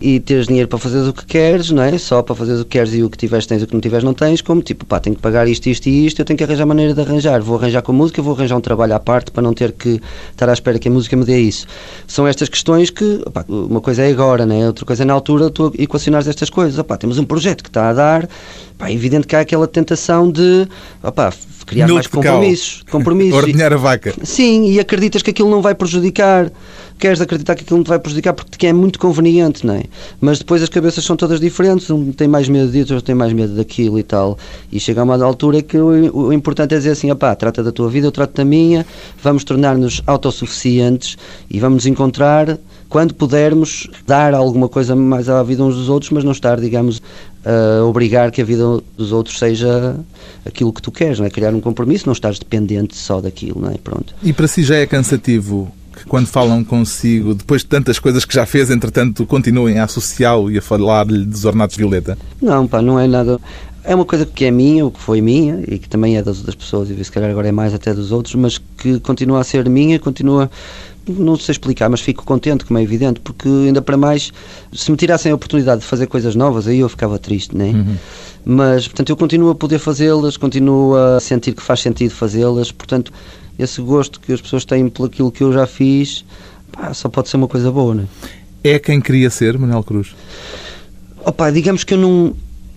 e 0.00 0.20
teres 0.20 0.46
dinheiro 0.46 0.68
para 0.68 0.78
fazer 0.78 1.08
o 1.08 1.12
que 1.12 1.24
queres, 1.24 1.70
não 1.70 1.82
é? 1.82 1.96
só 1.98 2.22
para 2.22 2.34
fazer 2.34 2.54
o 2.54 2.64
que 2.64 2.70
queres 2.70 2.94
e 2.94 3.02
o 3.02 3.08
que 3.08 3.16
tiveres 3.16 3.46
tens, 3.46 3.62
o 3.62 3.66
que 3.66 3.74
não 3.74 3.80
tiveres 3.80 4.04
não 4.04 4.12
tens, 4.12 4.40
como 4.42 4.62
tipo, 4.62 4.84
pá, 4.84 5.00
tenho 5.00 5.16
que 5.16 5.22
pagar 5.22 5.48
isto, 5.48 5.66
isto 5.66 5.86
e 5.88 6.06
isto, 6.06 6.20
eu 6.20 6.24
tenho 6.24 6.36
que 6.36 6.44
arranjar 6.44 6.66
maneira 6.66 6.94
de 6.94 7.00
arranjar. 7.00 7.40
Vou 7.40 7.56
arranjar 7.56 7.82
com 7.82 7.92
a 7.92 7.94
música, 7.94 8.20
vou 8.20 8.34
arranjar 8.34 8.56
um 8.56 8.60
trabalho 8.60 8.94
à 8.94 9.00
parte 9.00 9.30
para 9.30 9.42
não 9.42 9.54
ter 9.54 9.72
que 9.72 10.00
estar 10.30 10.48
à 10.48 10.52
espera 10.52 10.78
que 10.78 10.88
a 10.88 10.90
música 10.90 11.16
me 11.16 11.24
dê 11.24 11.40
isso. 11.40 11.66
São 12.06 12.26
estas 12.26 12.48
questões 12.48 12.90
que, 12.90 13.22
uma 13.48 13.80
coisa 13.80 14.02
é 14.02 14.10
agora, 14.10 14.44
né? 14.44 14.66
outra 14.66 14.84
coisa 14.84 15.02
é 15.02 15.06
na 15.06 15.14
altura 15.14 15.50
tu 15.50 15.72
equacionares 15.78 16.28
estas 16.28 16.50
coisas. 16.50 16.78
Opa, 16.78 16.96
temos 16.96 17.18
um 17.18 17.24
projeto 17.24 17.62
que 17.62 17.70
está 17.70 17.88
a 17.88 17.92
dar, 17.92 18.28
pá, 18.76 18.88
é 18.88 18.92
evidente 18.92 19.26
que 19.26 19.34
há 19.34 19.40
aquela 19.40 19.66
tentação 19.66 20.30
de 20.30 20.68
criar 21.66 21.88
mais 21.88 22.06
compromissos. 22.06 22.84
compromissos. 22.90 23.36
Ordenhar 23.36 23.72
a 23.72 23.76
vaca. 23.76 24.14
Sim, 24.22 24.70
e 24.70 24.80
acreditas 24.80 25.22
que 25.22 25.30
aquilo 25.30 25.50
não 25.50 25.60
vai 25.60 25.74
prejudicar 25.74 26.50
queres 26.98 27.20
acreditar 27.20 27.54
que 27.54 27.62
aquilo 27.62 27.78
não 27.78 27.84
te 27.84 27.88
vai 27.88 27.98
prejudicar 27.98 28.32
porque 28.32 28.66
é 28.66 28.72
muito 28.72 28.98
conveniente, 28.98 29.66
não 29.66 29.74
é? 29.74 29.84
Mas 30.20 30.38
depois 30.38 30.62
as 30.62 30.68
cabeças 30.68 31.04
são 31.04 31.16
todas 31.16 31.40
diferentes, 31.40 31.90
um 31.90 32.12
tem 32.12 32.28
mais 32.28 32.48
medo 32.48 32.70
disso, 32.70 32.94
outro 32.94 33.06
tem 33.06 33.14
mais 33.14 33.32
medo 33.32 33.54
daquilo 33.54 33.98
e 33.98 34.02
tal. 34.02 34.38
E 34.72 34.80
chega 34.80 35.00
a 35.00 35.04
uma 35.04 35.22
altura 35.22 35.62
que 35.62 35.76
o, 35.76 36.16
o 36.16 36.32
importante 36.32 36.74
é 36.74 36.78
dizer 36.78 36.90
assim: 36.90 37.10
opá, 37.10 37.34
trata 37.34 37.62
da 37.62 37.72
tua 37.72 37.88
vida, 37.88 38.06
eu 38.06 38.12
trato 38.12 38.34
da 38.34 38.44
minha, 38.44 38.86
vamos 39.22 39.44
tornar-nos 39.44 40.02
autossuficientes 40.06 41.16
e 41.50 41.60
vamos 41.60 41.76
nos 41.76 41.86
encontrar 41.86 42.58
quando 42.88 43.14
pudermos 43.14 43.88
dar 44.06 44.32
alguma 44.32 44.68
coisa 44.68 44.94
mais 44.94 45.28
à 45.28 45.42
vida 45.42 45.62
uns 45.62 45.74
dos 45.74 45.88
outros, 45.88 46.10
mas 46.12 46.24
não 46.24 46.32
estar, 46.32 46.60
digamos, 46.60 47.02
a 47.44 47.84
obrigar 47.84 48.30
que 48.30 48.40
a 48.40 48.44
vida 48.44 48.80
dos 48.96 49.12
outros 49.12 49.38
seja 49.38 49.96
aquilo 50.44 50.72
que 50.72 50.80
tu 50.80 50.90
queres, 50.90 51.18
não 51.18 51.26
é? 51.26 51.30
Criar 51.30 51.52
um 51.52 51.60
compromisso, 51.60 52.06
não 52.06 52.12
estás 52.12 52.38
dependente 52.38 52.96
só 52.96 53.20
daquilo, 53.20 53.60
não 53.60 53.70
é? 53.70 53.74
Pronto. 53.76 54.14
E 54.22 54.32
para 54.32 54.46
si 54.46 54.62
já 54.62 54.76
é 54.76 54.86
cansativo 54.86 55.70
que 55.96 56.04
quando 56.04 56.26
falam 56.26 56.62
consigo, 56.62 57.34
depois 57.34 57.62
de 57.62 57.68
tantas 57.68 57.98
coisas 57.98 58.24
que 58.24 58.34
já 58.34 58.44
fez, 58.46 58.70
entretanto, 58.70 59.24
continuem 59.26 59.78
a 59.78 59.84
associá-lo 59.84 60.50
e 60.50 60.58
a 60.58 60.62
falar-lhe 60.62 61.24
dos 61.24 61.44
ornatos 61.44 61.76
violeta? 61.76 62.16
Não, 62.40 62.66
pá, 62.66 62.80
não 62.82 63.00
é 63.00 63.08
nada. 63.08 63.40
É 63.82 63.94
uma 63.94 64.04
coisa 64.04 64.26
que 64.26 64.44
é 64.44 64.50
minha, 64.50 64.84
o 64.84 64.90
que 64.90 65.00
foi 65.00 65.20
minha, 65.20 65.62
e 65.66 65.78
que 65.78 65.88
também 65.88 66.16
é 66.16 66.22
das 66.22 66.38
outras 66.38 66.54
pessoas, 66.54 66.90
e 66.90 67.04
se 67.04 67.10
calhar 67.10 67.30
agora 67.30 67.48
é 67.48 67.52
mais 67.52 67.72
até 67.72 67.94
dos 67.94 68.12
outros, 68.12 68.34
mas 68.34 68.58
que 68.58 69.00
continua 69.00 69.40
a 69.40 69.44
ser 69.44 69.68
minha, 69.68 69.98
continua 69.98 70.50
não 71.08 71.36
sei 71.36 71.52
explicar, 71.52 71.88
mas 71.88 72.00
fico 72.00 72.24
contente, 72.24 72.64
como 72.64 72.78
é 72.78 72.82
evidente, 72.82 73.20
porque 73.20 73.48
ainda 73.48 73.80
para 73.80 73.96
mais, 73.96 74.32
se 74.72 74.90
me 74.90 74.96
tirassem 74.96 75.30
a 75.30 75.34
oportunidade 75.34 75.82
de 75.82 75.86
fazer 75.86 76.06
coisas 76.06 76.34
novas, 76.34 76.66
aí 76.66 76.80
eu 76.80 76.88
ficava 76.88 77.18
triste, 77.18 77.56
né? 77.56 77.66
Uhum. 77.66 77.96
Mas, 78.44 78.86
portanto, 78.86 79.10
eu 79.10 79.16
continuo 79.16 79.50
a 79.50 79.54
poder 79.54 79.78
fazê-las, 79.78 80.36
continuo 80.36 80.96
a 80.96 81.20
sentir 81.20 81.52
que 81.52 81.62
faz 81.62 81.80
sentido 81.80 82.10
fazê-las, 82.10 82.72
portanto, 82.72 83.12
esse 83.58 83.80
gosto 83.80 84.20
que 84.20 84.32
as 84.32 84.40
pessoas 84.40 84.64
têm 84.64 84.88
por 84.88 85.06
aquilo 85.06 85.30
que 85.30 85.42
eu 85.42 85.52
já 85.52 85.66
fiz, 85.66 86.24
pá, 86.72 86.92
só 86.92 87.08
pode 87.08 87.28
ser 87.28 87.36
uma 87.36 87.48
coisa 87.48 87.70
boa, 87.70 87.94
né? 87.94 88.06
É 88.62 88.78
quem 88.78 89.00
queria 89.00 89.30
ser, 89.30 89.58
Manuel 89.58 89.82
Cruz? 89.82 90.14
Opa, 91.24 91.50
digamos 91.50 91.84
que 91.84 91.94
eu 91.94 91.98
não. 91.98 92.34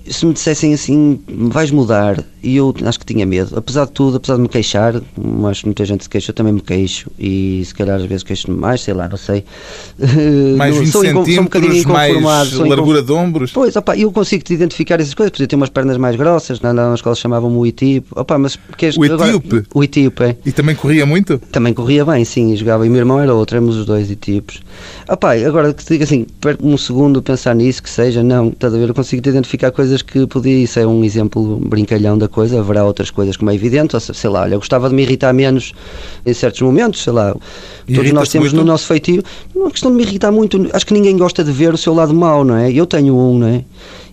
Se 0.10 0.26
me 0.26 0.34
dissessem 0.34 0.74
assim, 0.74 1.22
vais 1.28 1.70
mudar, 1.70 2.24
e 2.44 2.56
eu 2.58 2.74
acho 2.86 3.00
que 3.00 3.06
tinha 3.06 3.26
medo. 3.26 3.58
Apesar 3.58 3.86
de 3.86 3.92
tudo, 3.92 4.18
apesar 4.18 4.36
de 4.36 4.42
me 4.42 4.48
queixar, 4.50 4.96
acho 5.50 5.62
que 5.62 5.66
muita 5.68 5.86
gente 5.86 6.04
se 6.04 6.10
queixa, 6.10 6.32
eu 6.32 6.36
também 6.36 6.54
me 6.54 6.62
queixo 6.62 7.10
e 7.20 7.64
se 7.66 7.74
calhar 7.74 7.98
às 7.98 8.06
vezes 8.06 8.24
queixo-me 8.24 8.58
mais, 8.58 8.82
sei 8.82 8.94
lá, 8.94 9.08
não 9.10 9.18
sei. 9.18 9.44
Mais 10.58 10.78
20 10.78 10.92
sou, 10.92 11.04
inco- 11.06 11.26
sou 11.26 11.42
um 11.42 11.44
bocadinho 11.44 11.72
centímetros, 11.74 11.86
mais 11.86 12.12
inconformado. 12.12 12.50
sou 12.50 12.68
largura 12.68 13.02
de 13.02 13.12
ombros. 13.12 13.52
Pois, 13.52 13.76
opa, 13.76 13.98
eu 13.98 14.12
consigo 14.12 14.44
te 14.44 14.54
identificar 14.54 15.00
essas 15.00 15.14
coisas, 15.14 15.38
eu 15.40 15.48
tenho 15.48 15.60
umas 15.60 15.70
pernas 15.70 15.98
mais 15.98 16.16
grossas, 16.16 16.60
na, 16.62 16.74
na 16.74 16.94
escola 16.96 17.16
chamavam-me 17.16 17.58
o 17.58 17.66
etíope. 17.66 18.08
Opa, 18.16 18.38
mas 18.38 18.58
queres, 18.78 18.98
O 18.98 19.06
etíope? 19.06 19.64
o 19.74 19.84
etíope, 19.84 20.24
é. 20.24 20.36
E 20.46 20.52
também 20.52 20.76
corria 20.76 21.06
muito? 21.06 21.38
Também 21.52 21.74
corria 21.74 22.06
bem, 22.06 22.24
sim, 22.26 22.54
e 22.54 22.56
jogava. 22.56 22.86
E 22.86 22.90
meu 22.90 23.00
irmão 23.00 23.20
era 23.20 23.34
outro, 23.34 23.58
éramos 23.58 23.76
os 23.76 23.86
dois 23.86 24.10
etíopes. 24.10 24.62
Opa, 25.10 25.34
agora 25.36 25.74
que 25.74 25.84
te 25.84 25.90
digo 25.90 26.04
assim, 26.04 26.26
perco 26.40 26.66
um 26.68 26.78
segundo 26.78 27.22
pensar 27.22 27.54
nisso, 27.56 27.84
que 27.84 27.90
seja, 27.90 28.24
não, 28.24 28.48
estás 28.50 28.74
a 28.74 28.78
ver, 28.78 28.90
eu 28.90 28.94
consigo 28.94 29.22
te 29.22 29.30
identificar 29.30 29.72
coisas 29.72 30.02
que 30.02 30.26
podia, 30.28 30.58
isso 30.64 30.80
é 30.80 30.88
um 30.88 31.04
exemplo 31.04 31.58
brincalhão 31.66 32.18
da 32.18 32.28
coisa, 32.30 32.60
haverá 32.60 32.86
outras 32.86 33.10
coisas 33.12 33.36
como 33.36 33.52
é 33.52 33.56
evidente, 33.56 33.96
ou 33.96 34.00
se- 34.00 34.14
sei 34.14 34.30
lá, 34.30 34.44
olha, 34.44 34.54
eu 34.54 34.60
gostava 34.60 34.88
de 34.88 34.96
me 34.96 35.02
irritar 35.02 35.34
menos 35.34 35.74
em 36.26 36.34
certos 36.34 36.62
momentos, 36.62 37.04
sei 37.04 37.12
lá, 37.14 37.34
todos 37.34 38.12
nós 38.14 38.30
temos 38.30 38.54
muito? 38.54 38.66
no 38.66 38.72
nosso 38.72 38.86
feitio, 38.88 39.22
não 39.56 39.68
é 39.68 39.72
questão 39.72 39.92
de 39.92 39.98
me 39.98 40.04
irritar 40.04 40.32
muito, 40.32 40.70
acho 40.74 40.86
que 40.86 40.94
ninguém 40.94 41.18
gosta 41.18 41.44
de 41.44 41.52
ver 41.52 41.74
o 41.74 41.78
seu 41.78 41.94
lado 41.94 42.14
mau, 42.14 42.44
não 42.46 42.56
é? 42.56 42.72
Eu 42.72 42.86
tenho 42.86 43.16
um, 43.18 43.38
não 43.40 43.48
é? 43.48 43.64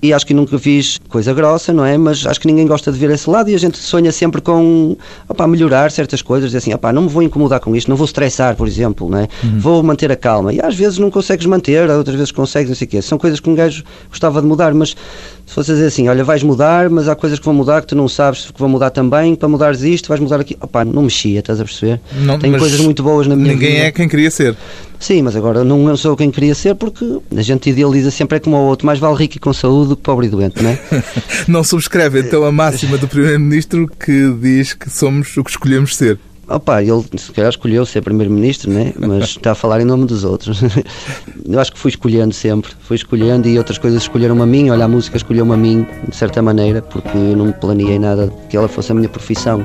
E 0.02 0.12
acho 0.12 0.26
que 0.26 0.34
nunca 0.34 0.58
fiz 0.58 0.98
coisa 1.08 1.32
grossa, 1.32 1.72
não 1.72 1.84
é? 1.84 1.96
Mas 1.96 2.26
acho 2.26 2.40
que 2.40 2.46
ninguém 2.46 2.66
gosta 2.66 2.92
de 2.92 2.98
ver 2.98 3.10
esse 3.10 3.28
lado 3.28 3.50
e 3.50 3.54
a 3.54 3.58
gente 3.58 3.78
sonha 3.78 4.12
sempre 4.12 4.40
com 4.40 4.96
opá, 5.28 5.46
melhorar 5.46 5.90
certas 5.90 6.22
coisas, 6.22 6.48
dizer 6.50 6.58
assim, 6.58 6.74
opá, 6.74 6.92
não 6.92 7.02
me 7.02 7.08
vou 7.08 7.22
incomodar 7.22 7.60
com 7.60 7.74
isto, 7.74 7.88
não 7.88 7.96
vou 7.96 8.04
estressar, 8.04 8.56
por 8.56 8.66
exemplo, 8.68 9.08
não 9.08 9.18
é? 9.18 9.28
Vou 9.58 9.82
manter 9.82 10.10
a 10.12 10.16
calma. 10.16 10.52
E 10.52 10.60
às 10.60 10.74
vezes 10.74 10.98
não 10.98 11.10
consegues 11.10 11.46
manter, 11.46 11.88
outras 11.90 12.16
vezes 12.16 12.32
consegues, 12.32 12.68
não 12.68 12.76
sei 12.76 12.86
o 12.86 12.90
quê. 12.90 13.02
São 13.02 13.18
coisas 13.18 13.40
que 13.40 13.48
um 13.48 13.54
gajo 13.54 13.82
gostava 14.08 14.40
de 14.40 14.46
mudar, 14.46 14.74
mas 14.74 14.90
se 14.90 15.54
fosse 15.54 15.72
dizer 15.72 15.86
assim, 15.86 16.08
olha, 16.08 16.24
vais 16.24 16.42
mudar, 16.42 16.90
mas 16.90 17.08
há 17.08 17.14
coisas 17.14 17.38
que 17.38 17.44
vão 17.44 17.54
mudar 17.54 17.80
que 17.80 17.86
tu 17.88 17.96
não 17.96 18.08
sabes 18.08 18.50
que 18.50 18.58
vão 18.60 18.68
mudar 18.68 18.90
também, 18.90 19.34
para 19.34 19.48
mudares 19.48 19.82
isto, 19.82 20.08
vais 20.08 20.20
mudar 20.20 20.40
aqui. 20.40 20.56
Opá, 20.60 20.84
não 20.84 21.02
mexia, 21.02 21.40
estás 21.40 21.60
a 21.60 21.64
perceber? 21.64 22.00
Não, 22.22 22.38
Tenho 22.38 22.58
coisas 22.58 22.80
muito 22.80 23.02
boas 23.02 23.26
na 23.26 23.36
minha 23.36 23.52
Ninguém 23.52 23.72
vida. 23.72 23.84
é 23.86 23.92
quem 23.92 24.08
queria 24.08 24.30
ser. 24.30 24.56
Sim, 24.98 25.22
mas 25.22 25.36
agora 25.36 25.62
não 25.62 25.94
sou 25.96 26.16
quem 26.16 26.30
queria 26.30 26.54
ser 26.54 26.74
porque 26.74 27.18
a 27.36 27.42
gente 27.42 27.68
idealiza 27.68 28.10
sempre 28.10 28.38
é 28.38 28.40
como 28.40 28.56
o 28.56 28.60
outro, 28.66 28.86
mais 28.86 28.98
vale 28.98 29.14
rico 29.14 29.36
e 29.36 29.38
com 29.38 29.52
saúde 29.52 29.85
do 29.88 29.96
que 29.96 30.02
pobre 30.02 30.26
e 30.26 30.30
doente, 30.30 30.62
não 30.62 30.70
é? 30.70 30.78
Não 31.48 31.64
subscreve 31.64 32.20
então 32.20 32.44
a 32.44 32.52
máxima 32.52 32.98
do 32.98 33.06
Primeiro-Ministro 33.06 33.88
que 33.88 34.32
diz 34.40 34.74
que 34.74 34.90
somos 34.90 35.36
o 35.36 35.44
que 35.44 35.50
escolhemos 35.50 35.96
ser. 35.96 36.18
Opa, 36.48 36.80
ele 36.80 37.02
se 37.16 37.32
calhar 37.32 37.50
escolheu 37.50 37.84
ser 37.84 38.02
primeiro-ministro, 38.02 38.70
né? 38.70 38.92
mas 38.96 39.24
está 39.24 39.50
a 39.50 39.54
falar 39.54 39.80
em 39.80 39.84
nome 39.84 40.06
dos 40.06 40.22
outros. 40.22 40.60
Eu 41.44 41.58
acho 41.58 41.72
que 41.72 41.78
fui 41.78 41.90
escolhendo 41.90 42.32
sempre, 42.32 42.70
fui 42.82 42.94
escolhendo 42.96 43.48
e 43.48 43.58
outras 43.58 43.78
coisas 43.78 44.02
escolheram-me 44.02 44.42
a 44.42 44.46
mim. 44.46 44.70
Olha, 44.70 44.84
a 44.84 44.88
música 44.88 45.16
escolheu-me 45.16 45.52
a 45.52 45.56
mim, 45.56 45.84
de 46.08 46.14
certa 46.14 46.40
maneira, 46.40 46.80
porque 46.82 47.16
eu 47.16 47.36
não 47.36 47.50
planeei 47.50 47.98
nada 47.98 48.32
que 48.48 48.56
ela 48.56 48.68
fosse 48.68 48.92
a 48.92 48.94
minha 48.94 49.08
profissão. 49.08 49.64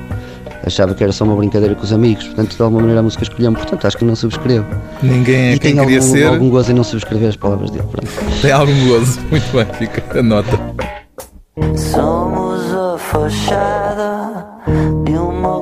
Achava 0.65 0.93
que 0.93 1.03
era 1.03 1.11
só 1.11 1.23
uma 1.23 1.35
brincadeira 1.35 1.73
com 1.73 1.83
os 1.83 1.91
amigos, 1.91 2.25
portanto, 2.27 2.55
de 2.55 2.61
alguma 2.61 2.81
maneira 2.81 2.99
a 2.99 3.03
música 3.03 3.23
escolheu-me, 3.23 3.57
portanto, 3.57 3.85
acho 3.87 3.97
que 3.97 4.05
não 4.05 4.15
subscrevo. 4.15 4.65
Ninguém 5.01 5.35
é 5.35 5.53
e 5.55 5.59
quem 5.59 5.75
queria 5.75 5.97
algum, 5.99 6.11
ser. 6.13 6.25
algum 6.25 6.49
gozo 6.49 6.71
em 6.71 6.75
não 6.75 6.83
subscrever 6.83 7.29
as 7.29 7.35
palavras 7.35 7.71
dele. 7.71 7.85
Pronto. 7.91 8.41
Tem 8.41 8.51
algum 8.51 8.87
gozo. 8.87 9.19
Muito 9.31 9.51
bem, 9.51 9.65
fica 9.77 10.19
a 10.19 10.23
nota. 10.23 10.59
Somos 11.75 12.73
a 12.73 12.97
fachada 12.97 14.45
de 15.03 15.13
uma 15.13 15.60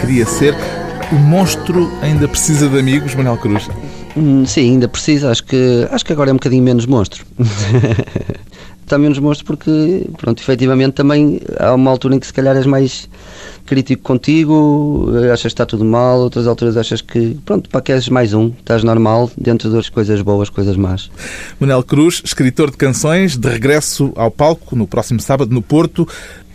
queria 0.00 0.26
ser. 0.26 0.54
O 1.12 1.16
monstro 1.16 1.90
ainda 2.02 2.26
precisa 2.26 2.68
de 2.68 2.78
amigos, 2.78 3.14
Manuel 3.14 3.36
Cruz? 3.36 3.68
Hum, 4.16 4.46
sim, 4.46 4.72
ainda 4.72 4.88
precisa. 4.88 5.30
Acho 5.30 5.44
que, 5.44 5.86
acho 5.90 6.04
que 6.04 6.12
agora 6.12 6.30
é 6.30 6.32
um 6.32 6.36
bocadinho 6.36 6.62
menos 6.62 6.86
monstro. 6.86 7.24
Está 8.82 8.98
menos 8.98 9.18
monstro 9.20 9.46
porque, 9.46 10.06
pronto, 10.16 10.40
efetivamente 10.42 10.94
também 10.94 11.40
há 11.60 11.72
uma 11.74 11.92
altura 11.92 12.16
em 12.16 12.18
que 12.18 12.26
se 12.26 12.32
calhar 12.32 12.56
és 12.56 12.66
mais 12.66 13.08
crítico 13.64 14.02
contigo, 14.02 15.12
achas 15.32 15.42
que 15.42 15.46
está 15.46 15.64
tudo 15.64 15.84
mal, 15.84 16.18
outras 16.18 16.44
alturas 16.48 16.76
achas 16.76 17.00
que, 17.00 17.38
pronto, 17.44 17.70
para 17.70 17.80
que 17.80 17.92
és 17.92 18.08
mais 18.08 18.34
um, 18.34 18.48
estás 18.58 18.82
normal 18.82 19.30
dentro 19.38 19.70
das 19.70 19.88
coisas 19.88 20.20
boas, 20.22 20.50
coisas 20.50 20.76
más. 20.76 21.08
Manuel 21.60 21.84
Cruz, 21.84 22.20
escritor 22.24 22.72
de 22.72 22.76
canções, 22.76 23.36
de 23.36 23.48
regresso 23.48 24.12
ao 24.16 24.28
palco 24.28 24.74
no 24.74 24.88
próximo 24.88 25.20
sábado 25.20 25.54
no 25.54 25.62
Porto, 25.62 26.08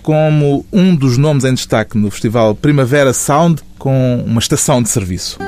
como 0.06 0.64
um 0.72 0.96
dos 0.96 1.18
nomes 1.18 1.44
em 1.46 1.54
destaque 1.56 1.98
no 1.98 2.12
festival 2.12 2.54
Primavera 2.54 3.12
Sound, 3.12 3.64
com 3.80 4.24
uma 4.24 4.40
estação 4.40 4.84
de 4.84 4.88
serviço. 4.88 5.40